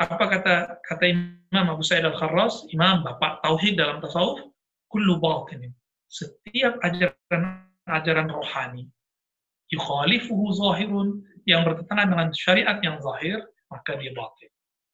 Apa 0.00 0.24
kata 0.26 0.54
kata 0.82 1.04
Imam 1.08 1.76
Abu 1.76 1.84
Sa'id 1.84 2.04
Al-Kharras, 2.04 2.66
Imam 2.72 3.04
Bapak 3.04 3.44
Tauhid 3.44 3.76
dalam 3.78 4.00
tasawuf, 4.00 4.50
kullu 4.90 5.20
batin. 5.22 5.70
Setiap 6.10 6.82
ajaran 6.82 7.69
ajaran 7.98 8.30
rohani 8.30 8.86
yukhalifuhu 9.70 10.50
zahirun 10.54 11.22
yang 11.46 11.62
bertentangan 11.62 12.10
dengan 12.10 12.28
syariat 12.34 12.78
yang 12.82 12.98
zahir, 13.02 13.38
maka 13.70 13.98
dia 13.98 14.10
batin. 14.14 14.50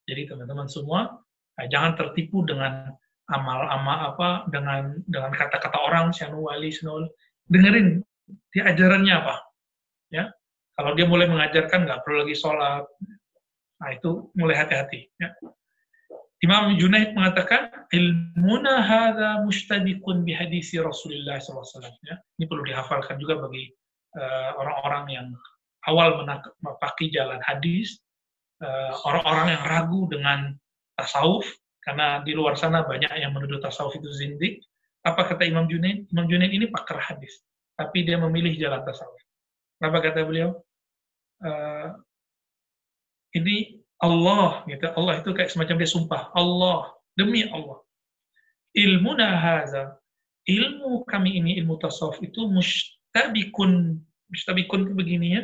Jadi 0.07 0.23
teman-teman 0.31 0.69
semua, 0.69 1.27
Nah, 1.57 1.67
jangan 1.73 1.97
tertipu 1.97 2.45
dengan 2.45 2.93
amal-amal 3.27 4.15
apa 4.15 4.29
dengan 4.53 4.95
dengan 5.09 5.35
kata-kata 5.35 5.75
orang 5.83 6.15
sianu 6.15 6.47
wali 6.47 6.71
senul 6.71 7.11
dengerin 7.51 7.99
dia 8.55 8.71
ajarannya 8.71 9.19
apa 9.19 9.35
ya 10.15 10.31
kalau 10.79 10.95
dia 10.95 11.11
mulai 11.11 11.27
mengajarkan 11.27 11.91
nggak 11.91 12.07
perlu 12.07 12.23
lagi 12.23 12.39
sholat 12.39 12.87
nah 13.83 13.91
itu 13.91 14.31
mulai 14.39 14.55
hati-hati 14.55 15.11
ya. 15.19 15.35
Imam 16.45 16.77
Junaid 16.77 17.17
mengatakan 17.17 17.89
ilmuna 17.91 18.85
hadza 18.85 19.41
mustabiqun 19.43 20.23
bi 20.23 20.37
hadisi 20.37 20.77
Rasulullah 20.77 21.41
SAW 21.41 21.65
ya. 22.05 22.21
Ini 22.37 22.45
perlu 22.45 22.63
dihafalkan 22.65 23.17
juga 23.17 23.41
bagi 23.41 23.73
eh, 24.17 24.51
orang-orang 24.61 25.05
uh, 25.09 25.13
yang 25.13 25.27
awal 25.89 26.21
menapaki 26.21 27.09
jalan 27.09 27.41
hadis 27.41 28.01
eh, 28.61 28.93
orang-orang 29.09 29.47
uh, 29.49 29.53
yang 29.57 29.65
ragu 29.65 30.01
dengan 30.13 30.39
tasawuf 30.97 31.47
karena 31.81 32.21
di 32.27 32.35
luar 32.35 32.59
sana 32.59 32.83
banyak 32.83 33.09
yang 33.17 33.31
menuduh 33.33 33.63
tasawuf 33.63 33.95
itu 33.97 34.11
zindik. 34.11 34.59
Apa 35.07 35.23
kata 35.23 35.47
Imam 35.47 35.71
Junaid? 35.71 36.11
Imam 36.11 36.27
Junaid 36.27 36.51
ini 36.51 36.67
pakar 36.67 36.99
hadis, 36.99 37.39
tapi 37.79 38.03
dia 38.03 38.19
memilih 38.19 38.59
jalan 38.59 38.83
tasawuf. 38.83 39.23
Apa 39.79 40.03
kata 40.03 40.27
beliau? 40.27 40.59
Uh, 41.39 41.95
ini 43.39 43.87
Allah, 44.03 44.67
gitu. 44.67 44.83
Allah 44.93 45.23
itu 45.23 45.31
kayak 45.31 45.49
semacam 45.53 45.77
dia 45.79 45.89
sumpah. 45.89 46.35
Allah, 46.35 46.91
demi 47.15 47.47
Allah. 47.47 47.81
Ilmu 48.77 49.17
haza, 49.17 49.97
ilmu 50.47 51.03
kami 51.07 51.39
ini, 51.43 51.59
ilmu 51.61 51.77
tasawuf 51.83 52.23
itu 52.23 52.47
mustabikun. 52.47 53.99
Mustabikun 54.31 54.95
begini 54.95 55.29
ya. 55.39 55.43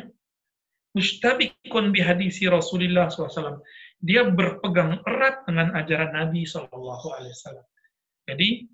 Mustabikun 0.95 1.91
bihadisi 1.91 2.47
Rasulullah 2.47 3.09
SAW 3.09 3.63
dia 4.03 4.27
berpegang 4.27 4.99
erat 5.07 5.47
dengan 5.47 5.71
ajaran 5.79 6.11
Nabi 6.11 6.43
Wasallam. 6.43 7.63
Jadi, 8.27 8.67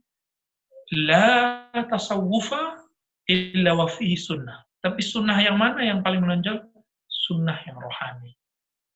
la 1.05 1.69
tasawufa 1.85 2.81
illa 3.29 3.77
wa 3.77 3.85
fihi 3.85 4.17
sunnah. 4.17 4.65
Tapi 4.81 5.05
sunnah 5.05 5.37
yang 5.37 5.61
mana 5.61 5.85
yang 5.85 6.01
paling 6.01 6.25
menonjol? 6.25 6.65
Sunnah 7.05 7.61
yang 7.69 7.77
rohani. 7.77 8.33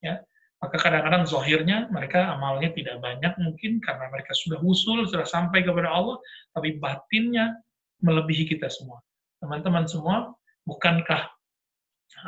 Ya, 0.01 0.25
maka 0.63 0.79
kadang-kadang 0.79 1.27
zohirnya 1.27 1.91
mereka 1.91 2.31
amalnya 2.31 2.71
tidak 2.71 3.03
banyak 3.03 3.35
mungkin 3.35 3.83
karena 3.83 4.07
mereka 4.07 4.31
sudah 4.31 4.63
usul, 4.63 5.03
sudah 5.03 5.27
sampai 5.27 5.59
kepada 5.59 5.91
Allah, 5.91 6.23
tapi 6.55 6.79
batinnya 6.79 7.59
melebihi 7.99 8.47
kita 8.47 8.71
semua. 8.71 9.03
Teman-teman 9.43 9.83
semua, 9.91 10.31
bukankah 10.63 11.27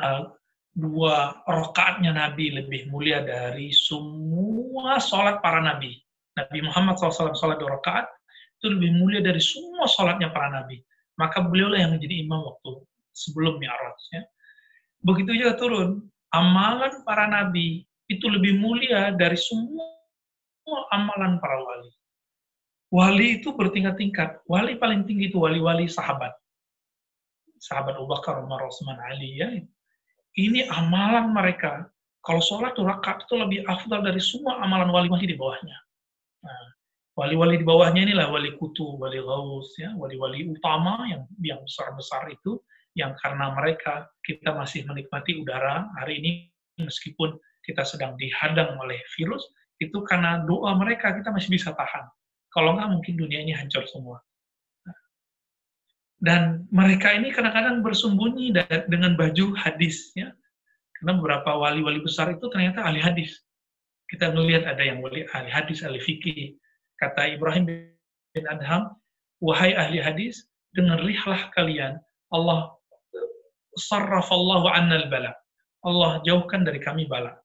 uh, 0.04 0.36
dua 0.76 1.40
rokaatnya 1.48 2.12
Nabi 2.12 2.52
lebih 2.52 2.92
mulia 2.92 3.24
dari 3.24 3.72
semua 3.72 5.00
sholat 5.00 5.40
para 5.40 5.64
Nabi. 5.64 5.96
Nabi 6.36 6.58
Muhammad 6.60 7.00
SAW 7.00 7.32
sholat 7.32 7.56
dua 7.56 7.80
rokaat 7.80 8.04
itu 8.60 8.68
lebih 8.68 9.00
mulia 9.00 9.24
dari 9.24 9.40
semua 9.40 9.88
sholatnya 9.88 10.28
para 10.28 10.52
Nabi. 10.52 10.84
Maka 11.16 11.40
beliaulah 11.40 11.80
yang 11.80 11.96
menjadi 11.96 12.20
imam 12.20 12.44
waktu 12.44 12.84
sebelum 13.16 13.56
Mi'raj. 13.56 13.96
Ya. 14.12 14.28
Begitu 15.00 15.32
juga 15.40 15.56
turun, 15.56 16.04
amalan 16.36 17.00
para 17.08 17.24
Nabi 17.24 17.85
itu 18.06 18.26
lebih 18.30 18.58
mulia 18.62 19.10
dari 19.14 19.34
semua 19.34 19.86
amalan 20.94 21.38
para 21.42 21.58
wali. 21.62 21.90
Wali 22.90 23.26
itu 23.42 23.50
bertingkat-tingkat. 23.54 24.46
Wali 24.46 24.78
paling 24.78 25.02
tinggi 25.06 25.30
itu 25.34 25.42
wali-wali 25.42 25.90
sahabat. 25.90 26.30
Sahabat 27.58 27.98
Abu 27.98 28.06
Bakar, 28.06 28.38
Umar, 28.38 28.62
Osman, 28.62 28.94
Ali. 29.10 29.42
Ya, 29.42 29.50
ini 30.38 30.62
amalan 30.70 31.34
mereka. 31.34 31.90
Kalau 32.22 32.42
sholat 32.42 32.74
tuh 32.74 32.86
rakaat 32.86 33.26
itu 33.26 33.34
lebih 33.38 33.60
afdal 33.66 34.02
dari 34.02 34.22
semua 34.22 34.62
amalan 34.62 34.90
wali-wali 34.90 35.30
di 35.30 35.36
bawahnya. 35.38 35.78
Nah, 36.42 36.66
wali-wali 37.18 37.58
di 37.58 37.66
bawahnya 37.66 38.06
inilah 38.06 38.30
wali 38.30 38.54
kutu, 38.58 38.98
wali 38.98 39.18
gaus, 39.22 39.74
ya, 39.78 39.94
wali-wali 39.94 40.46
utama 40.50 41.06
yang 41.06 41.22
yang 41.38 41.62
besar-besar 41.62 42.26
itu, 42.30 42.58
yang 42.98 43.14
karena 43.22 43.54
mereka 43.54 44.10
kita 44.26 44.54
masih 44.54 44.82
menikmati 44.90 45.38
udara 45.38 45.86
hari 46.02 46.18
ini 46.18 46.30
meskipun 46.82 47.38
kita 47.66 47.82
sedang 47.82 48.14
dihadang 48.14 48.78
oleh 48.78 49.02
virus, 49.18 49.42
itu 49.82 50.00
karena 50.06 50.46
doa 50.46 50.72
mereka 50.78 51.12
kita 51.12 51.34
masih 51.34 51.50
bisa 51.52 51.74
tahan. 51.74 52.06
Kalau 52.54 52.78
nggak 52.78 52.88
mungkin 52.88 53.14
dunia 53.18 53.42
ini 53.42 53.52
hancur 53.52 53.84
semua. 53.90 54.22
Dan 56.16 56.64
mereka 56.72 57.12
ini 57.12 57.28
kadang-kadang 57.28 57.84
bersembunyi 57.84 58.56
dengan 58.88 59.18
baju 59.20 59.52
hadis. 59.52 60.16
Ya. 60.16 60.32
Karena 60.96 61.20
beberapa 61.20 61.52
wali-wali 61.60 62.00
besar 62.00 62.32
itu 62.32 62.48
ternyata 62.48 62.80
ahli 62.88 63.04
hadis. 63.04 63.44
Kita 64.08 64.32
melihat 64.32 64.64
ada 64.64 64.80
yang 64.80 65.04
wali 65.04 65.28
ahli 65.36 65.52
hadis, 65.52 65.84
ahli 65.84 66.00
fikih. 66.00 66.56
Kata 66.96 67.36
Ibrahim 67.36 67.68
bin 67.68 68.44
Adham, 68.48 68.96
wahai 69.44 69.76
ahli 69.76 70.00
hadis, 70.00 70.48
dengarlah 70.72 71.52
kalian, 71.52 72.00
Allah 72.32 72.72
sarrafallahu 73.76 74.72
annal 74.72 75.12
bala. 75.12 75.36
Allah 75.84 76.24
jauhkan 76.24 76.64
dari 76.64 76.80
kami 76.80 77.04
bala. 77.04 77.36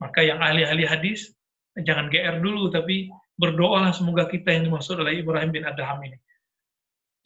Maka 0.00 0.24
yang 0.24 0.40
ahli-ahli 0.40 0.88
hadis, 0.88 1.36
jangan 1.84 2.08
GR 2.08 2.40
dulu, 2.40 2.72
tapi 2.72 3.12
berdoalah 3.36 3.92
semoga 3.92 4.28
kita 4.28 4.52
yang 4.52 4.72
dimaksud 4.72 5.00
oleh 5.00 5.20
Ibrahim 5.20 5.52
bin 5.52 5.64
Adham 5.64 6.00
ini 6.04 6.16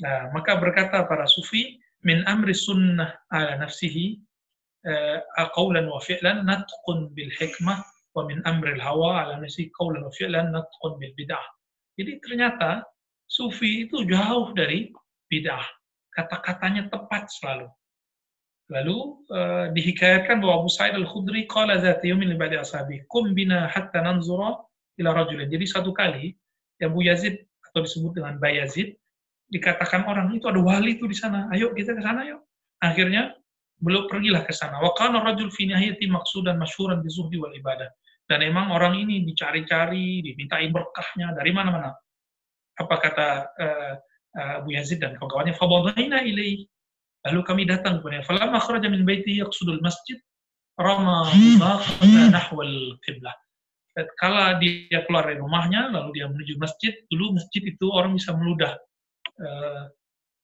Nah, 0.03 0.35
maka 0.35 0.59
berkata 0.59 1.07
para 1.07 1.23
sufi, 1.31 1.79
min 2.03 2.27
amri 2.27 2.51
sunnah 2.51 3.15
ala 3.31 3.63
nafsihi 3.63 4.19
uh, 4.91 5.49
qawlan 5.55 5.87
wa 5.87 6.03
fi'lan 6.03 6.43
natqun 6.43 7.15
bil 7.15 7.31
hikmah 7.39 7.79
wa 8.19 8.23
min 8.27 8.43
amri 8.43 8.75
hawa 8.83 9.23
ala 9.23 9.35
nafsihi 9.39 9.71
qawlan 9.79 10.03
wa 10.03 10.13
fi'lan 10.19 10.51
natqun 10.51 10.99
bil 10.99 11.15
bid'ah. 11.15 11.47
Jadi 11.95 12.19
ternyata 12.27 12.83
sufi 13.31 13.87
itu 13.87 14.03
jauh 14.11 14.51
dari 14.59 14.91
bid'ah. 15.31 15.63
Kata-katanya 16.11 16.91
tepat 16.91 17.31
selalu. 17.31 17.71
Lalu 18.73 18.97
uh, 19.29 19.67
dihikayatkan 19.77 20.41
bahwa 20.41 20.65
Abu 20.65 20.71
Sa'id 20.73 20.97
al-Khudri 20.97 21.45
qala 21.45 21.77
dzati 21.77 22.09
yawmin 22.09 22.33
li 22.33 22.37
ba'di 22.41 22.57
ashabi 22.57 23.05
kum 23.13 23.37
bina 23.37 23.69
hatta 23.69 24.01
nanzura 24.01 24.57
ila 24.97 25.11
rajulin. 25.13 25.53
Jadi 25.53 25.69
satu 25.69 25.93
kali 25.93 26.33
Abu 26.81 27.05
Yazid 27.05 27.45
atau 27.61 27.85
disebut 27.85 28.17
dengan 28.17 28.41
Bayazid 28.41 28.97
dikatakan 29.53 30.09
orang 30.09 30.33
itu 30.33 30.49
ada 30.49 30.63
wali 30.63 30.97
itu 30.97 31.05
di 31.05 31.17
sana, 31.17 31.51
ayo 31.53 31.77
kita 31.77 31.93
ke 31.93 32.03
sana 32.03 32.25
yuk. 32.25 32.41
Akhirnya 32.81 33.37
belum 33.85 34.09
pergilah 34.09 34.49
ke 34.49 34.55
sana. 34.57 34.81
Wa 34.81 34.97
kana 34.97 35.21
rajul 35.21 35.53
fi 35.53 35.69
nihayati 35.69 36.09
maqsudan 36.09 36.57
masyhuran 36.57 37.05
bi 37.05 37.13
zuhdi 37.13 37.37
wal 37.37 37.53
ibadah. 37.53 37.91
Dan 38.25 38.41
emang 38.41 38.73
orang 38.73 38.97
ini 38.97 39.21
dicari-cari, 39.29 40.25
dimintai 40.25 40.73
berkahnya 40.73 41.37
dari 41.37 41.53
mana-mana. 41.53 41.93
Apa 42.81 42.97
kata 42.97 43.29
uh, 43.53 43.95
uh, 44.41 44.53
Abu 44.65 44.73
Yazid 44.73 45.05
dan 45.05 45.21
kawan-kawannya, 45.21 45.53
fabadaina 45.53 46.25
ilaihi. 46.25 46.65
Lalu 47.25 47.41
kami 47.45 47.63
datang 47.65 48.01
kepada 48.01 48.21
falamma 48.25 48.61
kharaja 48.61 48.89
min 48.93 49.03
baiti 49.09 49.41
yaqsudul 49.41 49.81
masjid 49.81 50.21
rama 50.77 51.29
nahwal 52.35 52.99
qiblah. 53.01 53.33
Kala 54.19 54.59
dia 54.59 55.07
keluar 55.07 55.31
dari 55.31 55.39
rumahnya, 55.39 55.89
lalu 55.95 56.19
dia 56.19 56.27
menuju 56.27 56.59
masjid, 56.59 56.93
dulu 57.07 57.39
masjid 57.39 57.63
itu 57.63 57.87
orang 57.95 58.19
bisa 58.19 58.35
meludah 58.35 58.75
Eh, 59.35 59.85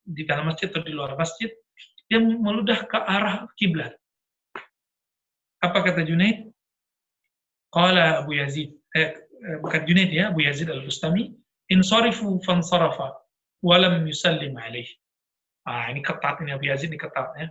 di 0.03 0.27
dalam 0.27 0.51
masjid 0.51 0.67
atau 0.67 0.83
di 0.83 0.91
luar 0.91 1.15
masjid, 1.15 1.47
dia 2.11 2.19
meludah 2.19 2.91
ke 2.91 2.99
arah 2.99 3.47
kiblat. 3.55 3.95
Apa 5.63 5.87
kata 5.87 6.03
Junaid? 6.03 6.51
Qala 7.71 8.27
Abu 8.27 8.35
Yazid, 8.35 8.75
eh, 8.99 9.15
eh, 9.31 9.57
bukan 9.63 9.87
Junaid 9.87 10.11
ya, 10.11 10.35
Abu 10.35 10.43
Yazid 10.43 10.67
Al-Bustami, 10.67 11.31
insarifu 11.71 12.43
fansarafa 12.43 13.15
walam 13.63 14.03
yusallim 14.11 14.59
alaih. 14.59 14.91
Ah, 15.69 15.93
ini 15.93 16.01
ketat 16.01 16.41
ini 16.41 16.57
Abu 16.57 16.73
Yazid 16.73 16.89
ini 16.89 16.99
ketat 17.01 17.37
ya. 17.37 17.49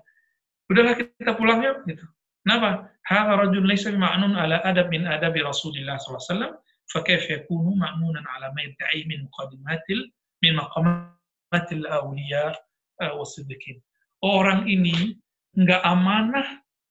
Udahlah 0.70 0.98
kita 0.98 1.34
pulang 1.38 1.62
ya 1.62 1.78
gitu. 1.86 2.06
Kenapa? 2.42 2.90
Hadza 3.06 3.34
rajul 3.38 3.66
laysa 3.66 3.94
ma'nun 3.94 4.34
ala 4.38 4.62
adab 4.66 4.90
min 4.90 5.06
adabi 5.06 5.46
Rasulillah 5.46 5.98
wasallam, 6.02 6.58
fa 6.90 7.00
kayfa 7.06 7.42
yakunu 7.42 7.78
ma'nunan 7.78 8.26
ala 8.26 8.50
ma 8.54 8.62
yad'i 8.66 9.06
min 9.06 9.30
muqaddimatil 9.30 10.10
min 10.42 10.54
maqamatil 10.58 11.86
awliya 11.90 12.54
eh, 13.02 13.14
wasiddiqin. 13.14 13.78
Orang 14.26 14.66
ini 14.66 15.18
nggak 15.58 15.82
amanah 15.86 16.48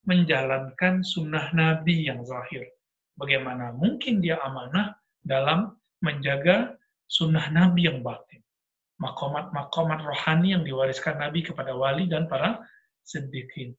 menjalankan 0.06 1.02
sunnah 1.02 1.50
Nabi 1.54 2.06
yang 2.06 2.22
zahir. 2.22 2.66
Bagaimana 3.18 3.74
mungkin 3.74 4.22
dia 4.22 4.38
amanah 4.42 4.94
dalam 5.26 5.74
menjaga 6.02 6.78
sunnah 7.10 7.50
Nabi 7.50 7.90
yang 7.90 8.02
batin 8.06 8.38
makomat-makomat 8.98 10.02
rohani 10.02 10.58
yang 10.58 10.66
diwariskan 10.66 11.22
Nabi 11.22 11.46
kepada 11.46 11.74
wali 11.74 12.10
dan 12.10 12.26
para 12.26 12.62
siddiqin. 13.06 13.72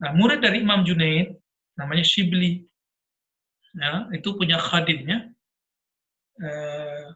Nah, 0.00 0.16
murid 0.16 0.40
dari 0.40 0.64
Imam 0.64 0.82
Junaid, 0.82 1.36
namanya 1.76 2.04
Shibli, 2.04 2.64
ya, 3.76 4.08
itu 4.16 4.34
punya 4.34 4.56
khadimnya, 4.56 5.30
eh, 6.40 7.06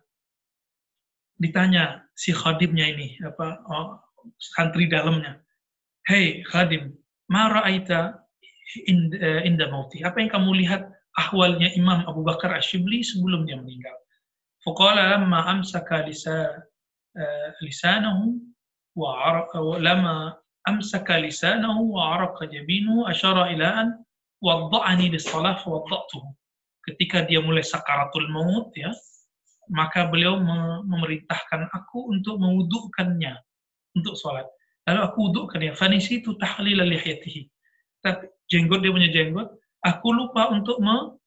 ditanya 1.41 2.05
si 2.13 2.37
khadimnya 2.37 2.87
ini, 2.93 3.17
apa 3.25 3.65
oh, 3.67 3.99
santri 4.39 4.87
dalamnya, 4.87 5.41
Hei 6.03 6.43
khadim, 6.51 6.91
ma 7.31 7.47
ra'aita 7.47 8.19
eh, 8.91 9.41
inda 9.47 9.71
mauti? 9.71 10.03
Apa 10.03 10.19
yang 10.19 10.35
kamu 10.35 10.67
lihat 10.67 10.91
ahwalnya 11.15 11.71
Imam 11.79 12.03
Abu 12.11 12.27
Bakar 12.27 12.51
Ash-Shibli 12.59 13.07
sebelum 13.07 13.47
dia 13.47 13.55
meninggal? 13.55 13.95
Faqala 14.67 15.15
lamma 15.15 15.47
amsaka 15.47 16.03
lisa 16.03 16.67
لسانه 17.62 18.20
وعرق 18.96 19.52
لما 19.78 20.18
أمسك 20.70 21.12
لسانه 21.12 21.82
وعرق 21.82 22.44
جبينه 22.44 23.12
أشار 23.12 23.46
إلى 23.46 23.68
أن 23.68 23.88
وضعني 24.42 25.10
للصلاة 25.10 25.58
فوضعته 25.66 26.24
ketika 26.88 27.28
dia 27.28 27.44
mulai 27.44 27.68
sakaratul 27.68 28.32
maut 28.32 28.72
ya 28.72 28.96
maka 29.68 30.08
beliau 30.08 30.40
memerintahkan 30.88 31.68
aku 31.76 32.16
untuk 32.16 32.40
mewudukkannya 32.40 33.36
untuk 33.92 34.16
sholat 34.16 34.48
lalu 34.88 35.00
aku 35.04 35.18
wudukkan 35.28 35.60
ya 35.68 35.76
fanisi 35.76 36.24
itu 36.24 36.32
tahlil 36.40 36.80
lihyatihi 36.88 37.52
tapi 38.00 38.32
jenggot 38.48 38.80
dia 38.80 38.96
punya 38.96 39.12
jenggot 39.12 39.52
aku 39.84 40.08
lupa 40.16 40.48
untuk 40.56 40.80
me, 40.80 41.20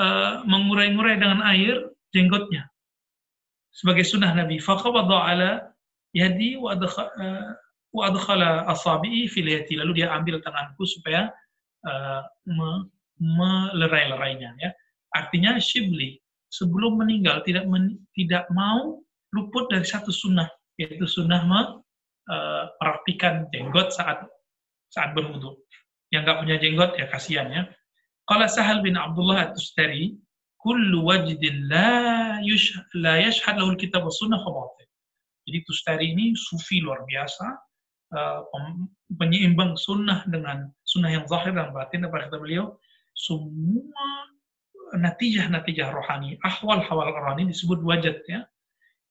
uh, 0.00 0.40
mengurai-ngurai 0.48 1.20
dengan 1.20 1.44
air 1.44 1.92
jenggotnya 2.16 2.64
sebagai 3.71 4.03
sunnah 4.03 4.35
Nabi. 4.35 4.59
Faqabadha 4.59 5.17
ala 5.17 5.51
yadi 6.11 6.59
wa 6.59 6.75
adkhala 8.07 8.67
asabi'i 8.71 9.31
fil 9.31 9.47
yati. 9.47 9.79
Lalu 9.79 10.03
dia 10.03 10.11
ambil 10.11 10.43
tanganku 10.43 10.83
supaya 10.83 11.31
uh, 11.87 12.21
me, 12.47 12.91
melerai-lerainya 13.19 14.51
ya. 14.59 14.71
Artinya 15.15 15.59
Shibli 15.59 16.19
sebelum 16.51 16.99
meninggal 16.99 17.43
tidak 17.47 17.67
men, 17.67 17.99
tidak 18.15 18.47
mau 18.51 18.99
luput 19.31 19.71
dari 19.71 19.87
satu 19.87 20.11
sunnah 20.11 20.47
yaitu 20.79 21.07
sunnah 21.07 21.43
merapikan 21.43 23.35
uh, 23.43 23.47
jenggot 23.51 23.91
saat 23.91 24.23
saat 24.91 25.15
berwudu. 25.15 25.55
Yang 26.11 26.21
nggak 26.27 26.37
punya 26.43 26.55
jenggot 26.59 26.91
ya 26.99 27.05
kasihan 27.07 27.47
ya. 27.47 27.63
Kalau 28.27 28.47
Sahal 28.47 28.83
bin 28.83 28.95
Abdullah 28.95 29.51
At-Tustari 29.51 30.15
kullu 30.61 31.03
wajdin 31.09 31.67
la 31.67 32.37
yush 32.45 32.77
la 32.93 33.17
yashhad 33.17 33.57
lahu 33.57 33.73
kitab 33.75 34.05
sunnah. 34.13 34.41
Jadi 35.45 35.57
Tustari 35.65 36.13
ini 36.13 36.37
sufi 36.37 36.85
luar 36.85 37.01
biasa, 37.09 37.45
uh, 38.13 38.41
penyeimbang 39.17 39.73
sunnah 39.73 40.23
dengan 40.29 40.69
sunnah 40.85 41.09
yang 41.09 41.25
zahir 41.25 41.57
dan 41.57 41.73
batin 41.73 42.05
apa 42.05 42.29
kata 42.29 42.37
beliau 42.37 42.77
semua 43.17 44.07
natijah-natijah 44.95 45.89
rohani, 45.91 46.35
ahwal-hawal 46.43 47.09
rohani 47.11 47.49
disebut 47.51 47.79
wajad 47.83 48.19
ya. 48.27 48.43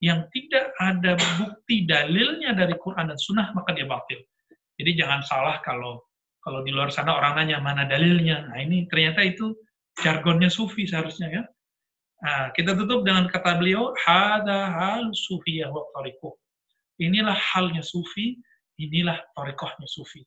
Yang 0.01 0.33
tidak 0.33 0.73
ada 0.81 1.13
bukti 1.37 1.85
dalilnya 1.85 2.57
dari 2.57 2.73
Quran 2.73 3.13
dan 3.13 3.21
Sunnah 3.21 3.53
maka 3.53 3.77
dia 3.77 3.85
batil. 3.85 4.17
Jadi 4.81 4.97
jangan 4.97 5.21
salah 5.21 5.61
kalau 5.61 6.01
kalau 6.41 6.65
di 6.65 6.73
luar 6.73 6.89
sana 6.89 7.21
orang 7.21 7.37
nanya 7.37 7.61
mana 7.61 7.85
dalilnya. 7.85 8.49
Nah 8.49 8.65
ini 8.65 8.89
ternyata 8.89 9.21
itu 9.21 9.53
jargonnya 10.05 10.51
sufi 10.53 10.85
seharusnya 10.89 11.29
ya. 11.31 11.43
Nah, 12.21 12.53
kita 12.53 12.77
tutup 12.77 13.01
dengan 13.05 13.33
kata 13.33 13.57
beliau, 13.57 13.97
hada 14.05 14.69
hal 14.69 15.09
sufiyah 15.17 15.73
wa 15.73 15.89
tarikuh. 15.97 16.37
Inilah 17.01 17.33
halnya 17.33 17.81
sufi, 17.81 18.37
inilah 18.77 19.17
tarikohnya 19.33 19.89
sufi. 19.89 20.21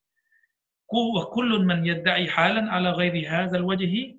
Wa 0.90 1.30
kullun 1.34 1.66
man 1.66 1.86
yadda'i 1.86 2.26
halan 2.30 2.70
ala 2.70 2.98
ghairi 2.98 3.26
hadzal 3.26 3.66
wajhi 3.66 4.18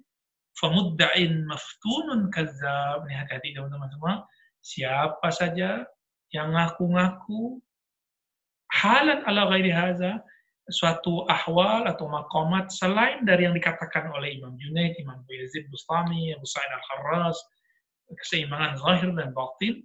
famudda'in 0.59 1.47
maftunun 1.51 2.31
kazzab. 2.31 3.07
Ini 3.11 3.15
hati-hati 3.27 3.59
teman-teman 3.59 3.91
semua. 3.91 4.15
Siapa 4.63 5.29
saja 5.35 5.83
yang 6.31 6.55
ngaku-ngaku 6.55 7.59
halan 8.71 9.23
ala 9.27 9.51
ghairi 9.51 9.71
hadza 9.71 10.19
suatu 10.73 11.29
ahwal 11.29 11.85
atau 11.85 12.09
makomat 12.09 12.73
selain 12.73 13.21
dari 13.29 13.45
yang 13.45 13.53
dikatakan 13.53 14.09
oleh 14.17 14.41
Imam 14.41 14.57
Junaid, 14.57 14.97
Imam 14.97 15.21
Yazid 15.29 15.69
Bustami, 15.69 16.33
Abu 16.33 16.49
Sa'id 16.49 16.73
Al-Kharraz, 16.73 17.37
keseimbangan 18.09 18.81
zahir 18.81 19.11
dan 19.13 19.31
batin, 19.37 19.85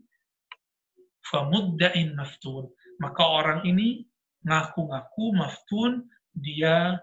famudda'in 1.28 2.16
maftun. 2.16 2.72
Maka 3.04 3.24
orang 3.24 3.62
ini 3.68 4.08
ngaku-ngaku 4.48 5.26
maftun, 5.36 6.08
dia 6.32 6.96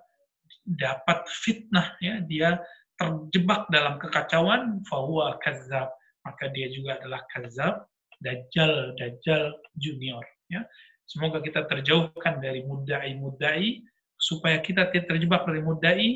dapat 0.64 1.28
fitnah, 1.28 1.96
ya, 2.00 2.24
dia 2.24 2.60
terjebak 2.96 3.68
dalam 3.68 4.00
kekacauan, 4.00 4.80
fahuwa 4.88 5.36
kazab. 5.44 5.92
Maka 6.24 6.48
dia 6.56 6.72
juga 6.72 6.96
adalah 6.98 7.22
kazab, 7.28 7.84
dajjal, 8.24 8.96
dajjal 8.96 9.52
junior. 9.78 10.24
Ya. 10.48 10.64
Semoga 11.06 11.38
kita 11.38 11.70
terjauhkan 11.70 12.42
dari 12.42 12.66
mudai-mudai, 12.66 13.82
supaya 14.18 14.58
kita 14.58 14.90
tidak 14.90 15.06
terjebak 15.06 15.46
dari 15.46 15.62
mudai, 15.62 16.06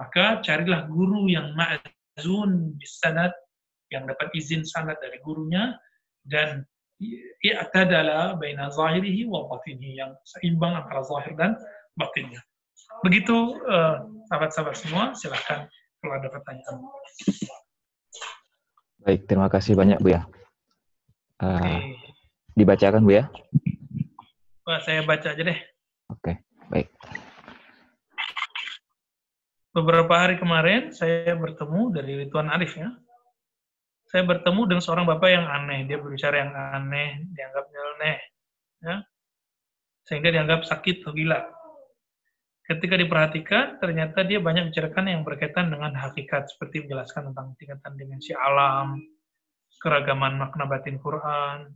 maka 0.00 0.40
carilah 0.40 0.88
guru 0.88 1.28
yang 1.28 1.52
ma'zun 1.52 2.72
bisanad, 2.80 3.36
yang 3.92 4.08
dapat 4.08 4.32
izin 4.32 4.64
sanad 4.64 4.96
dari 5.04 5.20
gurunya, 5.20 5.76
dan 6.24 6.64
i'tadala 7.44 8.36
baina 8.40 8.72
zahirihi 8.72 9.28
wa 9.28 9.44
batinihi, 9.50 10.00
yang 10.00 10.16
seimbang 10.24 10.72
antara 10.72 11.04
zahir 11.04 11.36
dan 11.36 11.52
batinnya. 12.00 12.40
Begitu 13.04 13.60
eh, 13.64 13.96
sahabat-sahabat 14.28 14.74
uh, 14.76 14.80
semua, 14.80 15.04
silahkan 15.16 15.68
kalau 16.00 16.14
ada 16.16 16.28
pertanyaan. 16.32 16.76
Baik, 19.00 19.24
terima 19.24 19.48
kasih 19.48 19.72
banyak 19.76 20.00
Bu 20.00 20.12
ya. 20.12 20.28
Uh, 21.40 21.56
okay. 21.56 21.78
Dibacakan 22.56 23.04
Bu 23.04 23.16
ya. 23.16 23.24
Wah, 24.66 24.80
saya 24.84 25.00
baca 25.04 25.32
aja 25.32 25.42
deh. 25.42 25.60
Oke, 26.12 26.44
baik. 26.68 26.88
Beberapa 29.70 30.14
hari 30.18 30.34
kemarin 30.36 30.90
saya 30.90 31.32
bertemu 31.38 31.94
dari 31.94 32.12
Rituan 32.26 32.50
Arif 32.50 32.74
ya. 32.74 32.90
Saya 34.10 34.26
bertemu 34.26 34.66
dengan 34.66 34.82
seorang 34.82 35.06
bapak 35.06 35.30
yang 35.30 35.46
aneh. 35.46 35.86
Dia 35.86 36.02
berbicara 36.02 36.42
yang 36.42 36.50
aneh, 36.50 37.30
dianggap 37.30 37.70
nyeleneh. 37.70 38.18
Ya. 38.82 38.96
Sehingga 40.02 40.34
dianggap 40.34 40.66
sakit 40.66 41.06
atau 41.06 41.14
gila. 41.14 41.38
Ketika 42.66 42.98
diperhatikan, 42.98 43.78
ternyata 43.78 44.26
dia 44.26 44.42
banyak 44.42 44.70
bicarakan 44.70 45.06
yang 45.10 45.22
berkaitan 45.22 45.70
dengan 45.70 45.94
hakikat, 45.94 46.50
seperti 46.50 46.86
menjelaskan 46.86 47.30
tentang 47.30 47.54
tingkatan 47.58 47.94
dimensi 47.98 48.30
alam, 48.34 48.98
keragaman 49.82 50.38
makna 50.38 50.70
batin 50.70 50.98
Quran, 50.98 51.70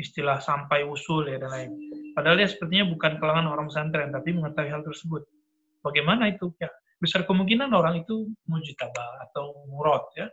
istilah 0.00 0.40
sampai 0.40 0.84
usul 0.84 1.28
ya 1.28 1.36
dan 1.36 1.52
lain. 1.52 1.72
Padahal 2.12 2.36
dia 2.40 2.48
sepertinya 2.50 2.90
bukan 2.90 3.18
kalangan 3.18 3.46
orang 3.50 3.66
pesantren, 3.68 4.10
tapi 4.10 4.34
mengetahui 4.34 4.70
hal 4.70 4.82
tersebut. 4.82 5.22
Bagaimana 5.80 6.28
itu? 6.28 6.52
Ya, 6.60 6.68
besar 7.00 7.24
kemungkinan 7.24 7.72
orang 7.72 8.04
itu 8.04 8.28
mujtabah 8.44 9.24
atau 9.30 9.64
murad 9.70 10.04
ya, 10.18 10.28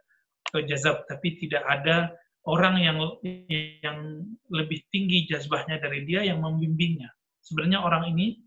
atau 0.52 0.60
jazab, 0.66 1.08
tapi 1.08 1.40
tidak 1.40 1.64
ada 1.64 2.12
orang 2.48 2.80
yang 2.80 2.98
yang 3.84 4.24
lebih 4.48 4.84
tinggi 4.88 5.28
jazbahnya 5.28 5.84
dari 5.84 6.08
dia 6.08 6.24
yang 6.24 6.40
membimbingnya. 6.40 7.12
Sebenarnya 7.44 7.84
orang 7.84 8.12
ini 8.16 8.40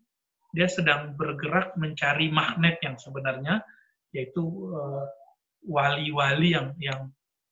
dia 0.51 0.67
sedang 0.67 1.15
bergerak 1.15 1.79
mencari 1.79 2.33
magnet 2.33 2.83
yang 2.83 2.99
sebenarnya 2.99 3.63
yaitu 4.11 4.43
eh, 4.75 5.05
wali-wali 5.71 6.51
uh, 6.51 6.55
yang 6.59 6.67
yang 6.83 7.01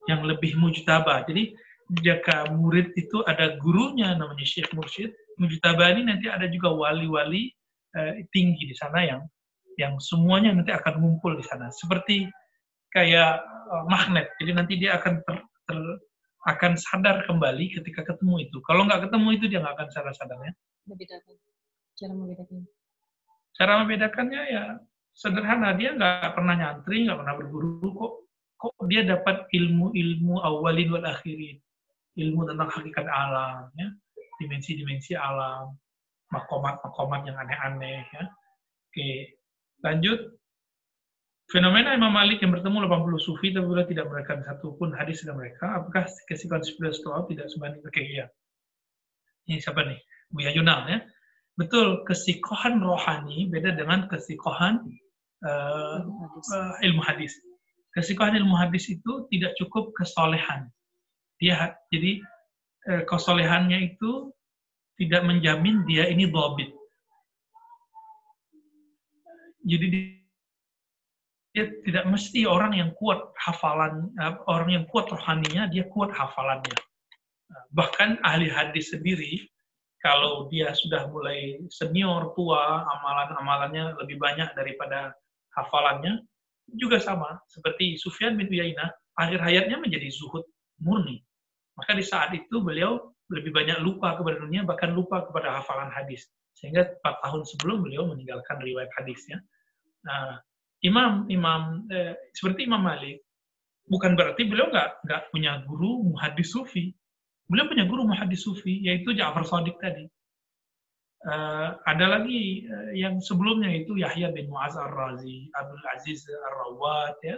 yang 0.09 0.21
lebih 0.25 0.57
mujtabah. 0.59 1.23
Jadi 1.29 1.55
jika 1.89 2.53
murid 2.53 2.93
itu 2.95 3.25
ada 3.25 3.57
gurunya 3.57 4.13
namanya 4.13 4.45
Syekh 4.45 4.71
Mursyid, 4.77 5.13
Mujtabani 5.41 6.05
nanti 6.05 6.29
ada 6.29 6.45
juga 6.51 6.75
wali-wali 6.75 7.53
eh, 7.97 8.27
tinggi 8.35 8.69
di 8.69 8.77
sana 8.77 9.01
yang 9.07 9.23
yang 9.79 9.95
semuanya 10.03 10.51
nanti 10.53 10.75
akan 10.75 10.99
ngumpul 10.99 11.39
di 11.39 11.45
sana. 11.47 11.71
Seperti 11.71 12.27
kayak 12.91 13.41
uh, 13.71 13.85
magnet. 13.87 14.35
Jadi 14.43 14.51
nanti 14.53 14.75
dia 14.75 14.99
akan 14.99 15.23
ter, 15.23 15.37
ter, 15.71 15.79
akan 16.51 16.73
sadar 16.75 17.23
kembali 17.31 17.79
ketika 17.79 18.03
ketemu 18.03 18.49
itu. 18.51 18.59
Kalau 18.67 18.85
nggak 18.91 19.09
ketemu 19.09 19.29
itu 19.39 19.45
dia 19.47 19.63
nggak 19.63 19.75
akan 19.79 19.89
sadar-sadarnya. 19.95 20.53
Membedakan. 20.91 21.35
Cara 21.95 22.13
membedakannya. 22.15 22.69
Cara 23.55 23.73
membedakannya 23.85 24.43
ya 24.51 24.65
sederhana. 25.15 25.79
Dia 25.79 25.95
nggak 25.95 26.35
pernah 26.35 26.55
nyantri, 26.59 27.07
nggak 27.07 27.19
pernah 27.23 27.35
berguru. 27.39 27.89
Kok 27.95 28.13
kok 28.59 28.75
dia 28.91 29.07
dapat 29.07 29.47
ilmu-ilmu 29.55 30.43
awalin 30.43 30.91
wal 30.91 31.07
akhirin. 31.07 31.63
Ilmu 32.19 32.51
tentang 32.51 32.67
hakikat 32.67 33.07
alam, 33.07 33.71
ya 33.79 33.89
dimensi-dimensi 34.39 35.19
alam, 35.19 35.75
makomat-makomat 36.31 37.27
yang 37.27 37.37
aneh-aneh. 37.37 38.07
Ya. 38.15 38.25
Oke, 38.89 39.09
lanjut. 39.83 40.21
Fenomena 41.49 41.97
Imam 41.97 42.13
Malik 42.13 42.45
yang 42.45 42.53
bertemu 42.53 42.85
80 42.85 43.25
sufi 43.25 43.57
tapi 43.57 43.65
beliau 43.65 43.89
tidak 43.89 44.13
merekam 44.13 44.45
satu 44.45 44.77
pun 44.77 44.93
hadis 44.93 45.25
dari 45.25 45.33
mereka. 45.33 45.81
Apakah 45.81 46.05
kesibukan 46.29 46.61
spiritual 46.61 47.25
tidak 47.25 47.49
sebanding? 47.49 47.81
Oke, 47.89 48.05
iya. 48.05 48.29
Ini 49.49 49.57
siapa 49.57 49.81
nih? 49.81 49.97
Buya 50.29 50.53
Yunal 50.53 50.85
ya. 50.93 51.01
Betul, 51.57 52.05
kesikohan 52.05 52.85
rohani 52.85 53.49
beda 53.49 53.75
dengan 53.81 54.13
kesikohan 54.13 54.93
uh, 55.41 56.05
uh, 56.53 56.75
ilmu 56.85 57.01
hadis. 57.01 57.33
Kesikohan 57.97 58.37
ilmu 58.37 58.53
hadis 58.53 58.93
itu 58.93 59.25
tidak 59.33 59.57
cukup 59.57 59.97
kesolehan. 59.97 60.69
Dia 61.39 61.75
jadi 61.91 62.23
uh, 62.91 63.03
kesolehannya 63.07 63.95
itu 63.95 64.35
tidak 64.99 65.23
menjamin 65.23 65.87
dia 65.87 66.11
ini 66.11 66.27
dobit. 66.27 66.75
Jadi 69.63 69.87
dia 71.55 71.65
tidak 71.83 72.05
mesti 72.07 72.47
orang 72.47 72.77
yang 72.77 72.91
kuat 72.95 73.35
hafalan, 73.35 74.11
eh, 74.15 74.35
orang 74.47 74.71
yang 74.71 74.85
kuat 74.87 75.11
rohaninya, 75.11 75.67
dia 75.71 75.87
kuat 75.91 76.15
hafalannya. 76.15 76.77
Bahkan 77.75 78.23
ahli 78.23 78.47
hadis 78.47 78.95
sendiri, 78.95 79.49
kalau 79.99 80.47
dia 80.47 80.71
sudah 80.77 81.11
mulai 81.11 81.59
senior, 81.75 82.31
tua, 82.39 82.87
amalan-amalannya 82.87 83.99
lebih 83.99 84.21
banyak 84.23 84.55
daripada 84.55 85.11
hafalannya, 85.59 86.23
juga 86.79 87.03
sama. 87.03 87.41
Seperti 87.51 87.99
Sufyan 87.99 88.39
bin 88.39 88.47
Uyainah, 88.47 88.95
akhir 89.19 89.43
hayatnya 89.43 89.81
menjadi 89.83 90.07
zuhud 90.13 90.47
murni. 90.79 91.25
Maka 91.79 91.95
di 91.95 92.03
saat 92.03 92.35
itu 92.35 92.59
beliau 92.59 92.99
lebih 93.31 93.55
banyak 93.55 93.79
lupa 93.87 94.19
kepada 94.19 94.43
dunia, 94.43 94.67
bahkan 94.67 94.91
lupa 94.91 95.23
kepada 95.31 95.63
hafalan 95.63 95.89
hadis. 95.95 96.27
Sehingga 96.59 96.91
empat 96.99 97.23
tahun 97.23 97.47
sebelum 97.47 97.87
beliau 97.87 98.11
meninggalkan 98.11 98.59
riwayat 98.59 98.91
hadisnya. 98.99 99.39
Nah, 100.03 100.43
imam, 100.83 101.31
imam 101.31 101.87
eh, 101.87 102.19
seperti 102.35 102.67
Imam 102.67 102.83
Malik, 102.83 103.23
bukan 103.87 104.19
berarti 104.19 104.43
beliau 104.51 104.67
nggak 104.75 105.07
nggak 105.07 105.23
punya 105.31 105.63
guru 105.71 106.03
muhadis 106.03 106.51
sufi. 106.51 106.91
Beliau 107.47 107.71
punya 107.71 107.87
guru 107.87 108.05
muhadis 108.05 108.45
sufi, 108.45 108.83
yaitu 108.85 109.15
Ja'far 109.15 109.47
Sadiq 109.47 109.79
tadi. 109.81 110.05
Uh, 111.19 111.75
ada 111.83 112.15
lagi 112.15 112.63
uh, 112.71 112.95
yang 112.95 113.19
sebelumnya 113.19 113.75
itu 113.75 113.99
Yahya 113.99 114.31
bin 114.31 114.47
Mu'az 114.47 114.79
ar-Razi, 114.79 115.51
Abdul 115.51 115.83
Aziz 115.91 116.23
ar-Rawat, 116.31 117.19
ya. 117.27 117.35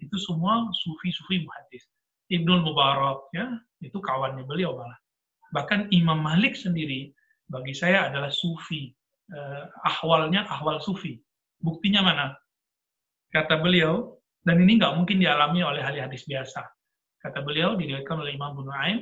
Itu 0.00 0.16
semua 0.16 0.64
sufi-sufi 0.72 1.44
muhadis. 1.44 1.84
Ibnul 2.28 2.60
Mubarak, 2.60 3.32
ya, 3.32 3.56
itu 3.80 3.96
kawannya 3.98 4.44
beliau 4.44 4.76
malah. 4.76 4.98
Bahkan 5.52 5.88
Imam 5.96 6.20
Malik 6.20 6.54
sendiri 6.60 7.08
bagi 7.48 7.72
saya 7.72 8.12
adalah 8.12 8.28
sufi. 8.28 8.92
Uh, 9.28 9.64
ahwalnya 9.84 10.44
ahwal 10.48 10.80
sufi. 10.80 11.20
Buktinya 11.60 12.04
mana? 12.04 12.26
Kata 13.32 13.60
beliau, 13.60 14.16
dan 14.44 14.60
ini 14.60 14.80
nggak 14.80 14.96
mungkin 14.96 15.20
dialami 15.20 15.60
oleh 15.64 15.84
ahli 15.84 16.00
hadis 16.00 16.24
biasa. 16.24 16.64
Kata 17.20 17.44
beliau, 17.44 17.76
diriwayatkan 17.76 18.16
oleh 18.20 18.36
Imam 18.36 18.56
Ibnu 18.56 18.72
Aim, 18.72 18.98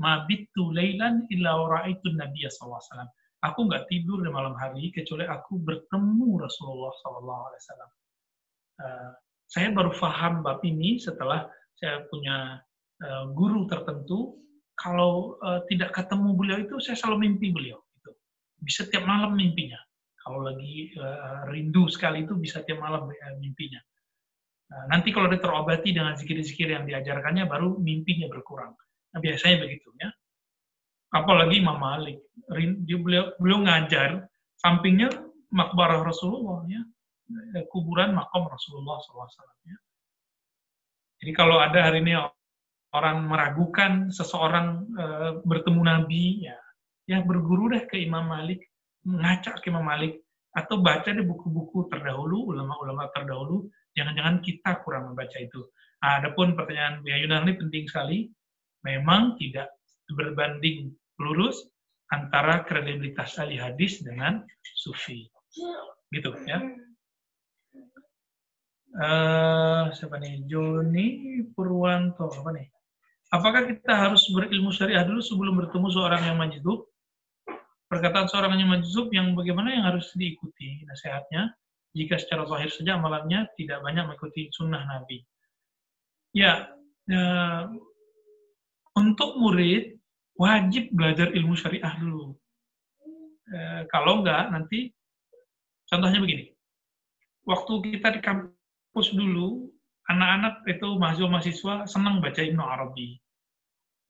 "Mabitu 0.00 0.72
lailan 0.72 1.28
illa 1.32 1.56
ra'aitu 1.56 2.12
Nabi 2.16 2.44
SAW." 2.48 3.08
Aku 3.44 3.68
nggak 3.68 3.88
tidur 3.92 4.24
di 4.24 4.32
malam 4.32 4.56
hari 4.56 4.88
kecuali 4.92 5.28
aku 5.28 5.60
bertemu 5.60 6.40
Rasulullah 6.40 6.92
SAW. 7.04 7.88
Uh, 8.80 9.10
saya 9.48 9.72
baru 9.72 9.92
paham 9.92 10.40
bab 10.40 10.60
ini 10.64 10.96
setelah 10.96 11.48
saya 11.76 12.04
punya 12.08 12.60
uh, 13.02 13.24
guru 13.32 13.68
tertentu 13.68 14.40
kalau 14.76 15.40
uh, 15.40 15.64
tidak 15.68 15.96
ketemu 15.96 16.36
beliau 16.36 16.58
itu 16.60 16.76
saya 16.84 16.96
selalu 16.96 17.28
mimpi 17.28 17.48
beliau 17.52 17.80
gitu. 17.96 18.12
bisa 18.60 18.84
tiap 18.88 19.08
malam 19.08 19.32
mimpinya. 19.36 19.80
Kalau 20.20 20.42
lagi 20.42 20.90
uh, 20.98 21.48
rindu 21.48 21.86
sekali 21.88 22.26
itu 22.26 22.36
bisa 22.36 22.60
tiap 22.66 22.80
malam 22.82 23.08
uh, 23.08 23.34
mimpinya. 23.40 23.80
Nah, 24.66 24.82
nanti 24.90 25.14
kalau 25.14 25.30
dia 25.30 25.38
terobati 25.38 25.94
dengan 25.94 26.18
zikir-zikir 26.18 26.74
yang 26.74 26.84
diajarkannya 26.84 27.46
baru 27.46 27.78
mimpinya 27.78 28.26
berkurang. 28.26 28.74
Nah, 29.14 29.18
biasanya 29.22 29.62
begitu 29.62 29.94
ya. 30.02 30.10
Apalagi 31.14 31.62
Imam 31.62 31.78
Malik. 31.78 32.18
Dia 32.82 32.98
beliau 32.98 33.30
beliau 33.38 33.62
ngajar 33.62 34.26
sampingnya 34.58 35.08
makbarah 35.54 36.02
Rasulullah 36.02 36.66
ya. 36.66 36.82
Kuburan 37.70 38.14
makam 38.14 38.50
Rasulullah 38.50 38.98
SAW 39.02 39.30
ya. 39.66 39.78
Jadi 41.22 41.32
kalau 41.32 41.62
ada 41.62 41.90
hari 41.90 42.02
ini 42.02 42.18
orang 42.94 43.26
meragukan 43.26 44.12
seseorang 44.14 44.86
e, 44.94 45.04
bertemu 45.42 45.82
Nabi, 45.82 46.24
ya, 46.46 46.58
ya 47.08 47.18
berguru 47.24 47.72
deh 47.72 47.84
ke 47.88 47.98
Imam 47.98 48.30
Malik, 48.30 48.62
ngacak 49.02 49.62
ke 49.62 49.70
Imam 49.70 49.86
Malik, 49.86 50.22
atau 50.56 50.80
baca 50.80 51.12
di 51.12 51.20
buku-buku 51.20 51.90
terdahulu, 51.92 52.54
ulama-ulama 52.54 53.12
terdahulu, 53.12 53.68
jangan-jangan 53.92 54.40
kita 54.40 54.80
kurang 54.86 55.12
membaca 55.12 55.36
itu. 55.36 55.60
Adapun 56.00 56.56
pertanyaan 56.56 57.04
Bu 57.04 57.12
Yunan 57.12 57.44
ini 57.48 57.54
penting 57.60 57.84
sekali, 57.88 58.18
memang 58.84 59.36
tidak 59.36 59.72
berbanding 60.12 60.92
lurus 61.20 61.60
antara 62.12 62.62
kredibilitas 62.64 63.36
ahli 63.36 63.58
hadis 63.58 64.00
dengan 64.00 64.44
sufi. 64.78 65.26
Gitu 66.12 66.30
ya. 66.46 66.62
Uh, 68.96 69.92
siapa 69.92 70.16
nih? 70.16 70.48
Joni 70.48 71.44
Purwanto 71.52 72.32
apa 72.32 72.50
nih? 72.56 72.68
Apakah 73.34 73.66
kita 73.66 73.90
harus 73.90 74.22
berilmu 74.30 74.70
syariah 74.70 75.02
dulu 75.02 75.18
sebelum 75.18 75.58
bertemu 75.58 75.88
seorang 75.90 76.22
yang 76.30 76.38
majzub? 76.38 76.86
Perkataan 77.90 78.30
seorang 78.30 78.54
yang 78.58 78.70
majzub 78.70 79.10
yang 79.10 79.34
bagaimana 79.34 79.74
yang 79.74 79.86
harus 79.86 80.10
diikuti 80.14 80.86
nasihatnya 80.86 81.54
jika 81.96 82.18
secara 82.18 82.46
zahir 82.46 82.70
saja 82.70 82.98
amalannya 82.98 83.50
tidak 83.58 83.82
banyak 83.82 84.04
mengikuti 84.06 84.46
sunnah 84.54 84.82
Nabi. 84.84 85.22
Ya, 86.36 86.70
ya 87.08 87.26
untuk 88.94 89.40
murid 89.40 89.96
wajib 90.36 90.92
belajar 90.92 91.32
ilmu 91.32 91.56
syariah 91.56 91.94
dulu. 91.96 92.36
E, 93.48 93.88
kalau 93.88 94.20
enggak, 94.20 94.52
nanti 94.52 94.92
contohnya 95.88 96.20
begini. 96.20 96.52
Waktu 97.46 97.72
kita 97.90 98.18
di 98.18 98.20
kampus 98.20 99.08
dulu, 99.16 99.70
anak-anak 100.06 100.62
itu 100.70 100.88
mahasiswa-mahasiswa 100.98 101.74
senang 101.90 102.22
baca 102.22 102.40
Ibnu 102.42 102.62
Arabi. 102.62 103.18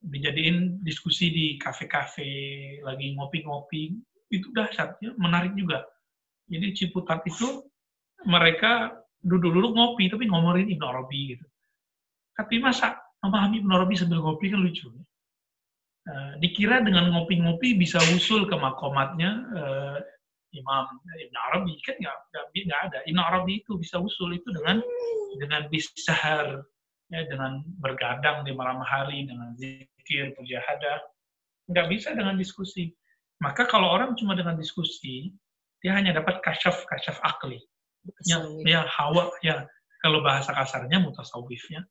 Dijadiin 0.07 0.85
diskusi 0.85 1.33
di 1.33 1.47
kafe-kafe, 1.57 2.29
lagi 2.85 3.17
ngopi-ngopi, 3.17 3.97
itu 4.31 4.47
dahsyat, 4.53 5.01
ya, 5.01 5.17
menarik 5.17 5.57
juga. 5.57 5.83
Jadi 6.47 6.77
Ciputat 6.77 7.27
itu 7.27 7.65
mereka 8.29 8.95
duduk-duduk 9.25 9.75
ngopi, 9.75 10.13
tapi 10.13 10.29
ngomongin 10.31 10.71
Ibnu 10.77 10.85
Arabi 10.85 11.35
gitu. 11.35 11.47
Tapi 12.37 12.61
masa 12.61 13.01
memahami 13.25 13.65
Ibnu 13.65 13.73
Arabi 13.73 13.95
sambil 13.97 14.21
ngopi 14.23 14.53
kan 14.53 14.61
lucu. 14.63 14.93
Ya? 14.93 15.05
Uh, 16.07 16.33
dikira 16.39 16.87
dengan 16.87 17.11
ngopi-ngopi 17.11 17.75
bisa 17.75 17.99
usul 18.15 18.47
ke 18.47 18.55
makomatnya 18.55 19.31
uh, 19.51 19.99
Imam 20.55 20.87
Ibn 21.03 21.37
Arabi 21.51 21.75
kan 21.83 21.97
nggak 21.99 22.17
nggak 22.55 22.81
ada. 22.91 22.99
Ibn 23.09 23.21
Arabi 23.21 23.65
itu 23.65 23.75
bisa 23.81 23.99
usul 23.99 24.39
itu 24.39 24.49
dengan 24.55 24.79
dengan 25.37 25.67
bisahar, 25.69 26.63
ya, 27.11 27.21
dengan 27.27 27.61
bergadang 27.83 28.47
di 28.47 28.53
malam 28.55 28.81
hari, 28.85 29.27
dengan 29.27 29.53
zikir, 29.59 30.33
pujahadah. 30.39 31.03
Nggak 31.67 31.87
bisa 31.91 32.15
dengan 32.15 32.39
diskusi. 32.39 32.95
Maka 33.43 33.69
kalau 33.69 33.93
orang 33.93 34.17
cuma 34.17 34.33
dengan 34.33 34.57
diskusi, 34.57 35.35
dia 35.83 35.93
hanya 35.93 36.17
dapat 36.17 36.41
kasyaf 36.41 36.87
kasyaf 36.89 37.21
akli. 37.21 37.61
Ya, 38.23 38.39
ya 38.63 38.87
hawa 38.87 39.35
ya 39.43 39.67
kalau 40.01 40.23
bahasa 40.23 40.55
kasarnya 40.55 41.03
mutasawifnya. 41.03 41.83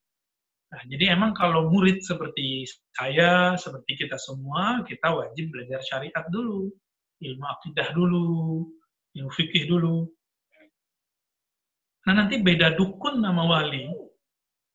Nah, 0.71 0.81
jadi 0.89 1.13
emang 1.13 1.35
kalau 1.37 1.69
murid 1.69 2.01
seperti 2.01 2.65
saya, 2.95 3.53
seperti 3.59 4.07
kita 4.07 4.17
semua, 4.17 4.81
kita 4.87 5.11
wajib 5.11 5.53
belajar 5.53 5.83
syariat 5.85 6.25
dulu 6.31 6.71
ilmu 7.21 7.45
akidah 7.45 7.87
dulu, 7.95 8.67
ilmu 9.15 9.31
fikih 9.31 9.67
dulu. 9.69 10.07
Nah 12.05 12.13
nanti 12.13 12.37
beda 12.41 12.77
dukun 12.77 13.23
nama 13.23 13.41
wali 13.43 13.89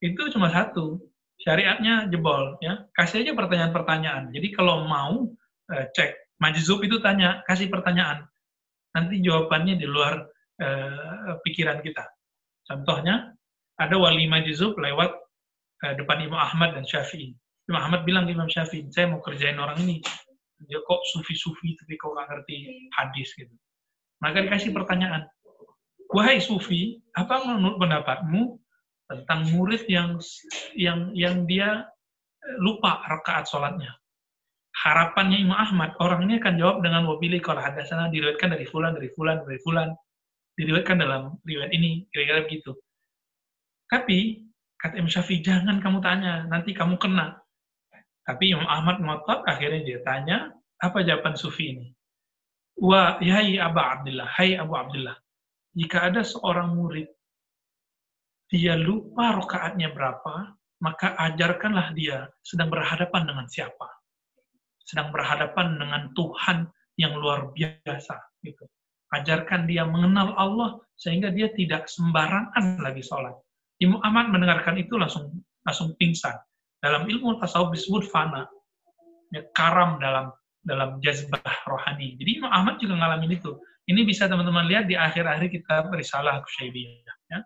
itu 0.00 0.22
cuma 0.33 0.48
satu, 0.48 0.98
syariatnya 1.44 2.09
jebol 2.09 2.57
ya. 2.64 2.88
Kasih 2.96 3.22
aja 3.22 3.33
pertanyaan-pertanyaan. 3.37 4.33
Jadi 4.33 4.48
kalau 4.57 4.88
mau 4.88 5.29
uh, 5.70 5.85
cek 5.92 6.40
majzub 6.40 6.81
itu 6.81 6.98
tanya, 7.05 7.44
kasih 7.44 7.68
pertanyaan. 7.68 8.24
Nanti 8.96 9.20
jawabannya 9.20 9.76
di 9.76 9.87
luar 9.87 10.24
uh, 10.59 11.37
pikiran 11.44 11.85
kita. 11.85 12.03
Contohnya 12.64 13.31
ada 13.76 13.94
wali 14.00 14.24
majzub 14.26 14.74
lewat 14.81 15.12
uh, 15.85 15.94
depan 15.94 16.24
Imam 16.24 16.40
Ahmad 16.40 16.74
dan 16.74 16.88
Syafi'i. 16.88 17.37
Imam 17.68 17.87
Ahmad 17.87 18.03
bilang 18.03 18.26
ke 18.26 18.35
Imam 18.35 18.50
Syafi'i, 18.50 18.88
saya 18.90 19.12
mau 19.12 19.22
kerjain 19.22 19.61
orang 19.61 19.79
ini. 19.85 20.03
Dia 20.68 20.81
kok 20.85 21.01
sufi-sufi 21.12 21.77
tapi 21.81 21.96
kok 21.96 22.12
nggak 22.12 22.29
ngerti 22.29 22.57
hadis 22.92 23.33
gitu. 23.37 23.55
Maka 24.20 24.44
dikasih 24.44 24.77
pertanyaan, 24.77 25.25
wahai 26.12 26.42
sufi, 26.42 27.01
apa 27.16 27.40
menurut 27.49 27.81
pendapatmu 27.81 28.61
tentang 29.09 29.49
murid 29.57 29.88
yang 29.88 30.20
yang 30.77 31.09
yang 31.16 31.49
dia 31.49 31.88
lupa 32.61 33.01
rakaat 33.09 33.49
sholatnya? 33.49 33.96
Harapannya 34.70 35.40
Imam 35.40 35.59
Ahmad, 35.59 35.96
orang 35.99 36.29
ini 36.29 36.38
akan 36.38 36.55
jawab 36.57 36.77
dengan 36.85 37.09
wabili 37.09 37.42
kalau 37.42 37.59
hadasana 37.59 38.12
diriwayatkan 38.12 38.55
dari 38.55 38.64
fulan, 38.68 38.94
dari 38.94 39.11
fulan, 39.12 39.42
dari 39.42 39.59
fulan, 39.61 39.88
diriwayatkan 40.55 40.96
dalam 41.01 41.37
riwayat 41.42 41.75
ini, 41.75 42.07
kira-kira 42.14 42.46
begitu. 42.46 42.73
Tapi, 43.90 44.46
kata 44.79 44.94
Imam 45.03 45.11
Syafi'i, 45.11 45.42
jangan 45.42 45.83
kamu 45.83 45.99
tanya, 46.01 46.46
nanti 46.46 46.70
kamu 46.70 46.96
kena. 47.03 47.42
Tapi 48.30 48.54
Imam 48.54 48.70
Ahmad 48.70 49.02
ngotot, 49.02 49.42
akhirnya 49.42 49.82
dia 49.82 49.98
tanya, 50.06 50.54
apa 50.78 51.02
jawaban 51.02 51.34
Sufi 51.34 51.74
ini? 51.74 51.90
Wa, 52.78 53.18
yai 53.18 53.58
Abu 53.58 53.82
Abdullah, 53.82 54.30
hai 54.38 54.54
Abu 54.54 54.78
Abdullah, 54.78 55.18
jika 55.74 56.06
ada 56.06 56.22
seorang 56.22 56.78
murid, 56.78 57.10
dia 58.46 58.78
lupa 58.78 59.34
rokaatnya 59.34 59.90
berapa, 59.90 60.54
maka 60.78 61.18
ajarkanlah 61.18 61.90
dia 61.98 62.30
sedang 62.46 62.70
berhadapan 62.70 63.26
dengan 63.26 63.46
siapa. 63.50 63.88
Sedang 64.86 65.10
berhadapan 65.10 65.74
dengan 65.74 66.02
Tuhan 66.14 66.70
yang 66.94 67.18
luar 67.18 67.50
biasa. 67.50 68.14
Gitu 68.46 68.64
ajarkan 69.10 69.66
dia 69.66 69.82
mengenal 69.86 70.34
Allah 70.38 70.78
sehingga 70.94 71.34
dia 71.34 71.50
tidak 71.54 71.90
sembarangan 71.90 72.78
lagi 72.82 73.02
sholat. 73.02 73.34
Imam 73.82 73.98
Ahmad 74.04 74.30
mendengarkan 74.30 74.78
itu 74.78 74.94
langsung 74.94 75.42
langsung 75.66 75.96
pingsan. 75.98 76.36
Dalam 76.80 77.04
ilmu 77.04 77.36
tasawuf 77.40 77.76
disebut 77.76 78.08
fana, 78.08 78.48
ya, 79.30 79.44
karam 79.52 80.00
dalam 80.00 80.32
dalam 80.60 81.00
jazbah 81.00 81.40
rohani. 81.64 82.16
Jadi 82.20 82.40
Imam 82.40 82.52
Ahmad 82.52 82.76
juga 82.80 83.00
ngalamin 83.00 83.36
itu. 83.36 83.56
Ini 83.88 84.04
bisa 84.04 84.28
teman-teman 84.28 84.68
lihat 84.68 84.86
di 84.86 84.94
akhir-akhir 84.94 85.48
kita 85.50 85.88
risalah 85.92 86.44
Kusyairiyah. 86.44 87.16
Ya. 87.32 87.38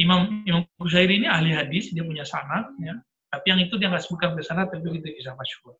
Imam 0.00 0.42
Imam 0.48 0.64
Kusyairi 0.80 1.20
ini 1.20 1.28
ahli 1.28 1.52
hadis, 1.52 1.92
dia 1.92 2.02
punya 2.02 2.24
sanad, 2.24 2.72
ya. 2.80 2.96
tapi 3.28 3.46
yang 3.52 3.60
itu 3.60 3.76
dia 3.76 3.92
nggak 3.92 4.02
sebutkan 4.02 4.32
ke 4.34 4.42
sana, 4.42 4.66
tapi 4.66 4.82
itu 4.88 5.08
kisah 5.14 5.36
masyhur. 5.36 5.76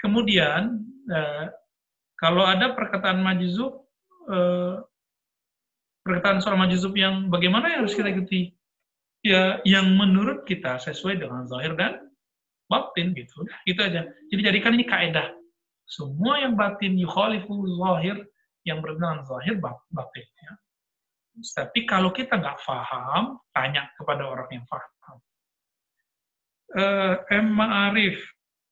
Kemudian, 0.00 0.80
eh, 1.12 1.46
kalau 2.16 2.48
ada 2.48 2.72
perkataan 2.72 3.20
majzub, 3.20 3.84
eh, 4.32 4.80
perkataan 6.00 6.40
seorang 6.40 6.66
majuzub 6.66 6.96
yang 6.96 7.28
bagaimana 7.28 7.68
yang 7.68 7.84
harus 7.84 7.92
kita 7.92 8.08
ikuti? 8.08 8.56
Ya, 9.20 9.60
yang 9.68 10.00
menurut 10.00 10.48
kita 10.48 10.80
sesuai 10.80 11.20
dengan 11.20 11.44
zahir 11.44 11.76
dan 11.76 12.08
batin 12.72 13.12
gitu. 13.12 13.44
Itu 13.68 13.80
aja. 13.84 14.08
Jadi 14.32 14.40
jadikan 14.40 14.72
ini 14.72 14.88
kaidah. 14.88 15.28
Semua 15.84 16.40
yang 16.40 16.56
batin 16.56 16.96
yukhalifu 16.96 17.52
zahir 17.76 18.24
yang 18.64 18.80
berkenaan 18.80 19.26
zahir 19.28 19.60
batin. 19.92 20.26
Ya. 20.40 20.52
Tapi 21.40 21.84
kalau 21.84 22.14
kita 22.14 22.38
nggak 22.38 22.64
paham, 22.64 23.36
tanya 23.52 23.92
kepada 23.98 24.24
orang 24.24 24.48
yang 24.54 24.64
paham. 24.70 25.18
Uh, 26.70 27.18
M. 27.34 27.50
Ma'arif, 27.58 28.22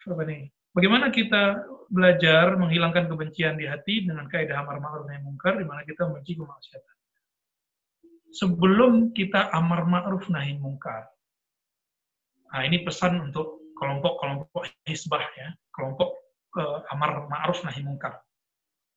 apa 0.06 0.22
nih? 0.22 0.46
Bagaimana 0.70 1.11
kita 1.11 1.66
belajar 1.90 2.54
menghilangkan 2.54 3.11
kebencian 3.11 3.58
di 3.58 3.66
hati 3.66 4.06
dengan 4.06 4.30
kaidah 4.30 4.62
amar 4.62 4.78
ma'ruf 4.78 5.08
nahi 5.11 5.18
mungkar 5.24 5.58
di 5.58 5.66
mana 5.66 5.82
kita 5.82 6.06
membenci 6.06 6.38
kemaksiatan. 6.38 6.97
Sebelum 8.28 9.16
kita 9.16 9.48
amar 9.56 9.88
ma'ruf 9.88 10.28
nahi 10.28 10.60
mungkar. 10.60 11.08
Nah, 12.52 12.62
ini 12.64 12.84
pesan 12.84 13.28
untuk 13.28 13.72
kelompok-kelompok 13.76 14.68
hisbah 14.84 15.24
ya, 15.36 15.48
kelompok 15.72 16.12
uh, 16.60 16.84
amar 16.92 17.24
ma'ruf 17.28 17.64
nahi 17.64 17.80
mungkar. 17.80 18.20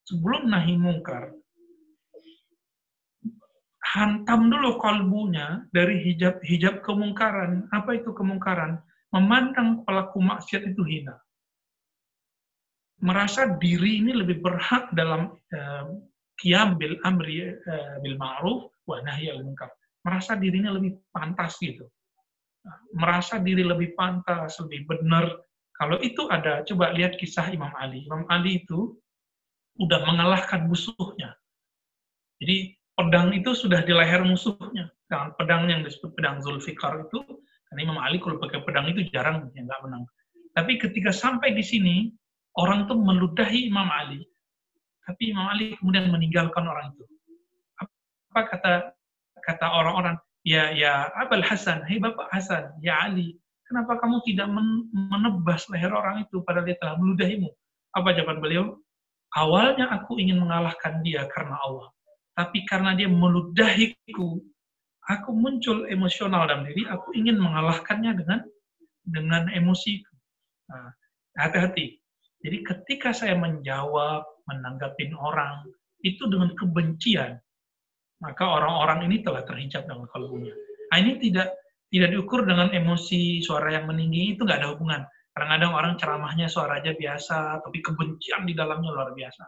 Sebelum 0.07 0.51
nahi 0.51 0.75
mungkar, 0.75 1.31
hantam 3.95 4.51
dulu 4.51 4.79
kalbunya 4.79 5.63
dari 5.71 5.99
hijab 6.03 6.43
hijab 6.43 6.83
kemungkaran. 6.83 7.71
Apa 7.71 7.99
itu 7.99 8.11
kemungkaran? 8.11 8.83
Memandang 9.11 9.83
pelaku 9.83 10.23
maksiat 10.23 10.63
itu 10.71 10.83
hina 10.87 11.15
merasa 13.01 13.57
diri 13.57 13.99
ini 13.99 14.13
lebih 14.13 14.39
berhak 14.39 14.93
dalam 14.93 15.33
uh, 15.33 15.85
qiyam 16.37 16.77
bil 16.77 16.95
amri 17.01 17.49
uh, 17.49 17.97
bil 17.99 18.15
ma'ruf 18.15 18.69
wa 18.87 18.97
nahi 19.01 19.31
al 19.31 19.43
munkar. 19.45 19.69
Merasa 20.01 20.37
dirinya 20.37 20.73
lebih 20.73 20.97
pantas 21.13 21.57
gitu. 21.61 21.85
Merasa 22.93 23.41
diri 23.41 23.65
lebih 23.65 23.93
pantas, 23.97 24.57
lebih 24.61 24.85
benar. 24.89 25.29
Kalau 25.77 25.97
itu 26.01 26.29
ada, 26.29 26.61
coba 26.65 26.93
lihat 26.93 27.17
kisah 27.17 27.49
Imam 27.49 27.73
Ali. 27.77 28.05
Imam 28.05 28.25
Ali 28.29 28.61
itu 28.61 28.97
udah 29.81 30.05
mengalahkan 30.05 30.69
musuhnya. 30.69 31.33
Jadi 32.41 32.77
pedang 32.93 33.33
itu 33.33 33.53
sudah 33.57 33.81
di 33.81 33.93
leher 33.93 34.21
musuhnya. 34.21 34.89
Dengan 35.09 35.33
pedang 35.37 35.69
yang 35.69 35.81
disebut 35.81 36.13
pedang 36.13 36.41
Zulfikar 36.41 37.09
itu, 37.09 37.19
karena 37.69 37.79
Imam 37.87 37.99
Ali 38.01 38.21
kalau 38.21 38.37
pakai 38.37 38.61
pedang 38.61 38.89
itu 38.93 39.09
jarang 39.09 39.49
yang 39.57 39.65
nggak 39.65 39.81
menang. 39.85 40.03
Tapi 40.53 40.77
ketika 40.77 41.09
sampai 41.15 41.55
di 41.55 41.63
sini, 41.63 41.95
orang 42.59 42.85
itu 42.85 42.93
meludahi 42.97 43.71
Imam 43.71 43.87
Ali. 43.87 44.21
Tapi 45.07 45.33
Imam 45.33 45.49
Ali 45.49 45.73
kemudian 45.79 46.11
meninggalkan 46.11 46.67
orang 46.67 46.93
itu. 46.93 47.05
Apa 48.31 48.47
kata 48.47 48.73
kata 49.43 49.67
orang-orang? 49.67 50.15
Ya 50.47 50.71
ya 50.73 51.11
Abul 51.19 51.43
Hasan, 51.45 51.85
hei 51.85 52.01
Bapak 52.01 52.31
Hasan, 52.33 52.73
ya 52.81 53.05
Ali, 53.05 53.37
kenapa 53.67 53.99
kamu 54.01 54.25
tidak 54.25 54.49
menebas 54.91 55.69
leher 55.69 55.93
orang 55.93 56.25
itu 56.25 56.41
padahal 56.41 56.65
dia 56.65 56.79
telah 56.81 56.95
meludahimu? 56.97 57.51
Apa 57.93 58.15
jawaban 58.15 58.41
beliau? 58.41 58.65
Awalnya 59.35 59.87
aku 59.91 60.17
ingin 60.17 60.41
mengalahkan 60.41 61.03
dia 61.05 61.23
karena 61.29 61.55
Allah. 61.61 61.87
Tapi 62.35 62.63
karena 62.67 62.95
dia 62.95 63.11
meludahiku, 63.11 64.39
aku 65.07 65.29
muncul 65.35 65.87
emosional 65.87 66.47
dalam 66.47 66.67
diri, 66.67 66.87
aku 66.87 67.11
ingin 67.15 67.37
mengalahkannya 67.37 68.11
dengan 68.15 68.39
dengan 69.05 69.51
emosi. 69.51 69.99
Nah, 70.71 70.91
hati-hati. 71.37 71.99
Jadi 72.41 72.57
ketika 72.65 73.13
saya 73.13 73.37
menjawab, 73.37 74.25
menanggapin 74.49 75.13
orang, 75.13 75.63
itu 76.01 76.25
dengan 76.27 76.51
kebencian, 76.57 77.37
maka 78.21 78.45
orang-orang 78.45 79.09
ini 79.09 79.25
telah 79.25 79.41
terhijab 79.43 79.89
dengan 79.89 80.05
kalbunya. 80.13 80.53
Nah, 80.93 80.97
ini 81.01 81.17
tidak 81.17 81.57
tidak 81.91 82.15
diukur 82.15 82.47
dengan 82.47 82.71
emosi 82.71 83.43
suara 83.43 83.73
yang 83.75 83.89
meninggi, 83.89 84.37
itu 84.37 84.47
nggak 84.47 84.63
ada 84.63 84.69
hubungan. 84.71 85.01
Kadang-kadang 85.35 85.71
orang 85.75 85.93
ceramahnya 85.99 86.47
suara 86.47 86.79
aja 86.79 86.95
biasa, 86.95 87.59
tapi 87.65 87.83
kebencian 87.83 88.47
di 88.47 88.53
dalamnya 88.55 88.95
luar 88.95 89.11
biasa. 89.11 89.43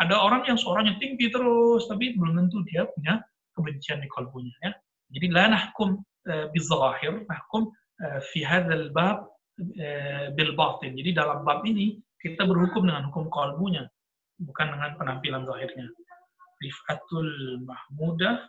Ada 0.00 0.16
orang 0.16 0.44
yang 0.48 0.56
suaranya 0.60 0.96
tinggi 1.00 1.32
terus, 1.32 1.88
tapi 1.88 2.16
belum 2.16 2.36
tentu 2.36 2.64
dia 2.68 2.84
punya 2.88 3.20
kebencian 3.56 4.00
di 4.00 4.08
kalbunya. 4.12 4.52
Ya. 4.64 4.72
Jadi 5.12 5.26
la 5.32 5.44
nahkum 5.52 6.00
uh, 6.28 6.46
bizahir, 6.52 7.24
nahkum 7.28 7.68
uh, 8.00 8.20
fi 8.32 8.40
hadzal 8.44 8.92
bab 8.96 9.28
uh, 9.60 10.26
bil 10.36 10.52
batin. 10.56 10.96
Jadi 10.96 11.16
dalam 11.16 11.44
bab 11.44 11.64
ini 11.68 12.00
kita 12.20 12.44
berhukum 12.48 12.88
dengan 12.88 13.08
hukum 13.12 13.28
kalbunya, 13.28 13.84
bukan 14.40 14.72
dengan 14.72 14.96
penampilan 14.96 15.44
zahirnya. 15.44 15.88
Rifatul 16.60 17.60
Mahmudah, 17.64 18.46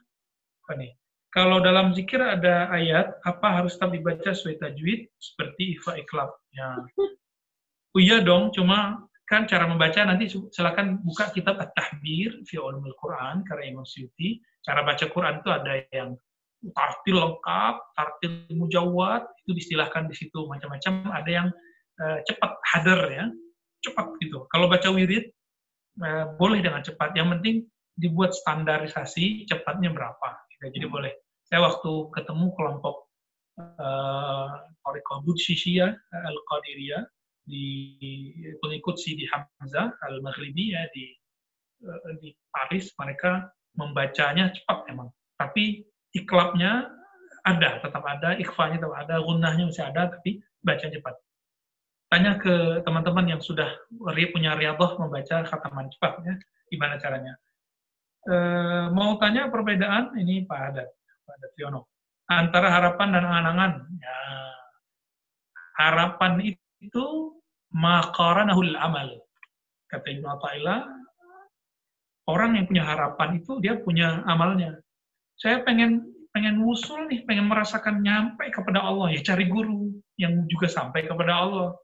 apa 0.63 0.73
nih? 0.75 0.91
Kalau 1.31 1.63
dalam 1.63 1.95
zikir 1.95 2.19
ada 2.19 2.67
ayat, 2.75 3.15
apa 3.23 3.63
harus 3.63 3.79
tetap 3.79 3.95
dibaca 3.95 4.35
sesuai 4.35 4.59
tajwid, 4.59 5.07
seperti 5.15 5.79
ifa 5.79 5.95
iklab. 5.95 6.27
Ya. 6.51 6.75
Oh 7.95 8.01
iya 8.03 8.19
dong, 8.19 8.51
cuma 8.51 9.07
kan 9.31 9.47
cara 9.47 9.63
membaca 9.63 10.03
nanti 10.03 10.27
silakan 10.27 10.99
buka 11.07 11.31
kitab 11.31 11.55
At-Tahbir 11.55 12.43
fi 12.43 12.59
Quran 12.99 13.47
karya 13.47 13.71
Imam 13.71 13.87
Syuuti. 13.87 14.43
Cara 14.59 14.83
baca 14.83 15.07
Quran 15.07 15.39
itu 15.39 15.49
ada 15.49 15.73
yang 15.95 16.19
tartil 16.75 17.15
lengkap, 17.15 17.75
tartil 17.95 18.33
mujawad, 18.51 19.23
itu 19.47 19.51
distilahkan 19.55 20.11
di 20.11 20.15
situ 20.19 20.45
macam-macam. 20.51 21.15
Ada 21.15 21.31
yang 21.31 21.47
uh, 22.03 22.19
cepat 22.27 22.51
hadir 22.75 22.99
ya, 23.07 23.25
cepat 23.87 24.05
gitu. 24.19 24.45
Kalau 24.51 24.67
baca 24.67 24.87
wirid 24.91 25.31
eh, 26.03 26.25
boleh 26.35 26.59
dengan 26.59 26.83
cepat. 26.83 27.15
Yang 27.15 27.27
penting 27.39 27.55
dibuat 27.97 28.31
standarisasi 28.35 29.45
cepatnya 29.47 29.91
berapa. 29.91 30.29
Gitu. 30.51 30.79
Jadi 30.79 30.87
hmm. 30.87 30.93
boleh. 30.93 31.13
Saya 31.47 31.67
waktu 31.67 31.91
ketemu 32.15 32.47
kelompok 32.55 33.11
uh, 33.59 34.63
Budsishia 35.27 35.91
Al-Qadiriyah 36.15 37.03
di 37.43 37.67
pengikut 38.63 38.95
Sidi 38.95 39.27
Hamzah 39.27 39.91
Al-Maghribi 40.07 40.71
ya 40.71 40.87
di 40.95 41.11
uh, 41.83 42.15
di 42.23 42.31
Paris 42.53 42.95
mereka 42.95 43.51
membacanya 43.75 44.53
cepat 44.55 44.87
memang 44.87 45.11
tapi 45.35 45.83
iklabnya 46.15 46.87
ada 47.43 47.81
tetap 47.83 48.03
ada 48.07 48.39
ikhfanya 48.39 48.79
tetap 48.79 48.95
ada 48.95 49.19
gunahnya 49.19 49.67
masih 49.67 49.83
ada 49.83 50.15
tapi 50.15 50.39
baca 50.63 50.85
cepat 50.87 51.15
tanya 52.11 52.35
ke 52.35 52.83
teman-teman 52.83 53.23
yang 53.23 53.41
sudah 53.41 53.71
punya 54.35 54.51
riadah 54.59 54.99
membaca 54.99 55.47
khataman 55.47 55.87
cepat 55.95 56.19
ya, 56.27 56.35
gimana 56.67 56.99
caranya. 56.99 57.39
E, 58.21 58.35
mau 58.93 59.17
tanya 59.17 59.49
perbedaan 59.49 60.13
ini 60.13 60.45
Pak 60.45 60.59
Hadat, 60.59 60.89
Pak 61.25 61.33
Hadat 61.37 61.53
Yono. 61.57 61.81
antara 62.31 62.71
harapan 62.71 63.11
dan 63.11 63.23
angan-angan. 63.27 63.71
Ya. 63.99 64.17
Harapan 65.83 66.39
itu 66.79 67.05
maqaranahul 67.75 68.71
amal. 68.79 69.19
Kata 69.91 70.07
Ibnu 70.07 70.27
Athaillah, 70.39 70.87
orang 72.31 72.55
yang 72.55 72.65
punya 72.71 72.83
harapan 72.87 73.35
itu 73.35 73.59
dia 73.59 73.75
punya 73.83 74.23
amalnya. 74.23 74.79
Saya 75.35 75.59
pengen 75.67 76.07
pengen 76.31 76.63
wusul 76.63 77.11
nih, 77.11 77.27
pengen 77.27 77.51
merasakan 77.51 77.99
nyampe 77.99 78.47
kepada 78.55 78.79
Allah, 78.79 79.11
ya 79.11 79.19
cari 79.19 79.51
guru 79.51 79.91
yang 80.15 80.47
juga 80.47 80.71
sampai 80.71 81.03
kepada 81.03 81.35
Allah. 81.35 81.75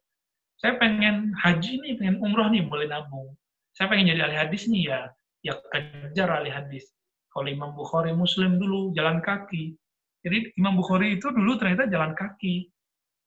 Saya 0.64 0.80
pengen 0.80 1.36
haji 1.36 1.84
nih, 1.84 1.94
pengen 2.00 2.24
umroh 2.24 2.48
nih, 2.48 2.64
boleh 2.64 2.88
nabung. 2.88 3.36
Saya 3.76 3.92
pengen 3.92 4.16
jadi 4.16 4.24
ahli 4.24 4.38
hadis 4.40 4.64
nih, 4.72 4.96
ya 4.96 5.12
ya 5.48 5.56
kejar 5.72 6.28
ahli 6.28 6.52
hadis. 6.52 6.84
Kalau 7.32 7.48
Imam 7.48 7.72
Bukhari 7.72 8.12
Muslim 8.12 8.60
dulu 8.60 8.92
jalan 8.92 9.24
kaki, 9.24 9.80
jadi 10.28 10.52
Imam 10.60 10.76
Bukhari 10.76 11.16
itu 11.16 11.32
dulu 11.32 11.56
ternyata 11.56 11.88
jalan 11.88 12.12
kaki 12.12 12.68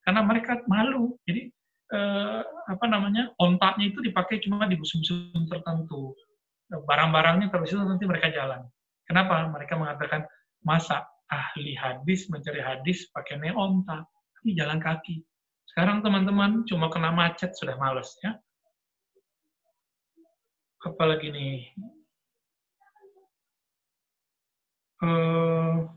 karena 0.05 0.21
mereka 0.21 0.61
malu. 0.69 1.17
Jadi 1.25 1.49
eh, 1.97 2.43
apa 2.45 2.85
namanya 2.85 3.33
ontaknya 3.41 3.89
itu 3.89 4.05
dipakai 4.05 4.43
cuma 4.45 4.69
di 4.69 4.77
musim-musim 4.77 5.49
tertentu. 5.49 6.13
Barang-barangnya 6.71 7.49
terus 7.49 7.73
itu 7.73 7.81
nanti 7.81 8.05
mereka 8.05 8.31
jalan. 8.31 8.63
Kenapa? 9.09 9.49
Mereka 9.51 9.75
mengatakan 9.75 10.23
masa 10.63 11.03
ahli 11.31 11.75
hadis 11.75 12.31
mencari 12.31 12.63
hadis 12.63 13.11
pakai 13.11 13.39
onta, 13.55 14.07
tapi 14.39 14.55
jalan 14.55 14.79
kaki. 14.79 15.23
Sekarang 15.71 16.03
teman-teman 16.03 16.67
cuma 16.67 16.91
kena 16.91 17.15
macet 17.15 17.55
sudah 17.55 17.79
males 17.79 18.11
ya. 18.23 18.35
Apalagi 20.83 21.31
nih. 21.31 21.71
Uh, 25.01 25.89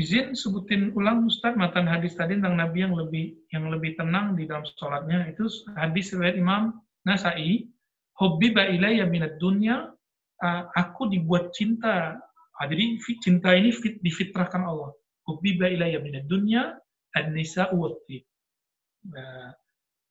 Izin 0.00 0.32
sebutin 0.32 0.96
ulang 0.96 1.28
Ustaz 1.28 1.52
matan 1.60 1.84
hadis 1.84 2.16
tadi 2.16 2.40
tentang 2.40 2.56
Nabi 2.56 2.88
yang 2.88 2.96
lebih 2.96 3.36
yang 3.52 3.68
lebih 3.68 4.00
tenang 4.00 4.32
di 4.32 4.48
dalam 4.48 4.64
sholatnya. 4.64 5.28
Itu 5.28 5.44
hadis 5.76 6.16
riwayat 6.16 6.40
Imam 6.40 6.80
Nasai 7.04 7.68
hobi 8.16 8.48
ilayya 8.56 9.04
minat 9.04 9.36
dunya. 9.36 9.92
Uh, 10.40 10.64
aku 10.72 11.12
dibuat 11.12 11.52
cinta. 11.52 12.16
Uh, 12.56 12.64
jadi 12.64 12.96
cinta 13.20 13.52
ini 13.52 13.76
fit, 13.76 14.00
difitrahkan 14.00 14.64
Allah. 14.64 14.96
Hobi 15.28 15.60
ilayya 15.60 16.00
minat 16.00 16.24
dunya 16.32 16.80
an-nisa 17.12 17.68
uh, 17.68 19.50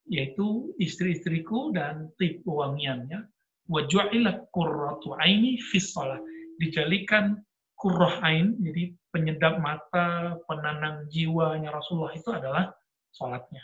yaitu 0.05 0.47
istri-istriku 0.77 1.73
dan 1.73 2.13
tip 2.21 2.45
wangiannya 2.45 3.25
wa 3.69 3.85
ju'ilat 3.85 4.49
qurratu 4.49 5.13
aini 5.21 5.61
fi 5.61 5.77
dijadikan 6.59 7.39
kurroh 7.79 8.11
ain, 8.19 8.59
jadi 8.59 8.91
penyedap 9.15 9.63
mata, 9.63 10.35
penenang 10.51 11.07
jiwanya 11.07 11.71
Rasulullah 11.71 12.11
itu 12.11 12.27
adalah 12.35 12.75
sholatnya. 13.15 13.63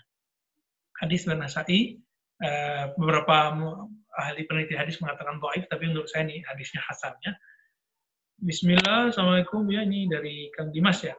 Hadis 0.96 1.28
dan 1.28 1.44
Nasai, 1.44 2.00
eh, 2.40 2.84
beberapa 2.96 3.52
ahli 4.16 4.48
peneliti 4.48 4.80
hadis 4.80 5.04
mengatakan 5.04 5.44
doaif, 5.44 5.68
tapi 5.68 5.92
menurut 5.92 6.08
saya 6.08 6.32
ini 6.32 6.40
hadisnya 6.48 6.80
hasannya. 6.88 7.36
Bismillah, 8.40 9.12
Assalamualaikum, 9.12 9.68
ya 9.68 9.84
ini 9.84 10.08
dari 10.08 10.48
Kang 10.56 10.72
Dimas 10.72 11.04
ya. 11.04 11.16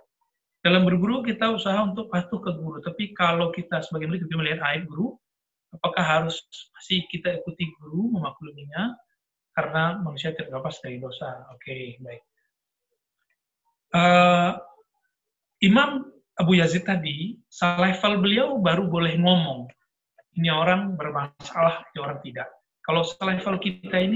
Dalam 0.64 0.88
berguru 0.88 1.20
kita 1.20 1.52
usaha 1.52 1.76
untuk 1.84 2.08
patuh 2.08 2.40
ke 2.40 2.56
guru, 2.56 2.80
tapi 2.80 3.12
kalau 3.12 3.52
kita 3.52 3.84
sebagai 3.84 4.08
murid 4.08 4.24
lebih 4.24 4.40
melihat 4.40 4.60
aib 4.72 4.88
guru, 4.88 5.20
apakah 5.74 6.04
harus 6.04 6.38
masih 6.76 7.02
kita 7.10 7.42
ikuti 7.42 7.66
guru 7.80 8.14
memakluminya 8.14 8.94
karena 9.56 9.98
manusia 10.04 10.36
tidak 10.36 10.60
lepas 10.60 10.78
dari 10.84 11.00
dosa. 11.00 11.48
Oke, 11.50 11.64
okay, 11.64 11.82
baik 12.04 12.22
uh, 13.96 14.50
Imam 15.64 16.10
Abu 16.36 16.60
Yazid 16.60 16.84
tadi, 16.84 17.40
selevel 17.48 18.20
beliau 18.20 18.48
baru 18.60 18.84
boleh 18.84 19.16
ngomong. 19.16 19.72
Ini 20.36 20.52
orang 20.52 21.00
bermasalah, 21.00 21.88
ini 21.92 21.98
orang 22.04 22.20
tidak. 22.20 22.48
Kalau 22.84 23.00
selevel 23.00 23.56
kita 23.56 23.96
ini 23.96 24.04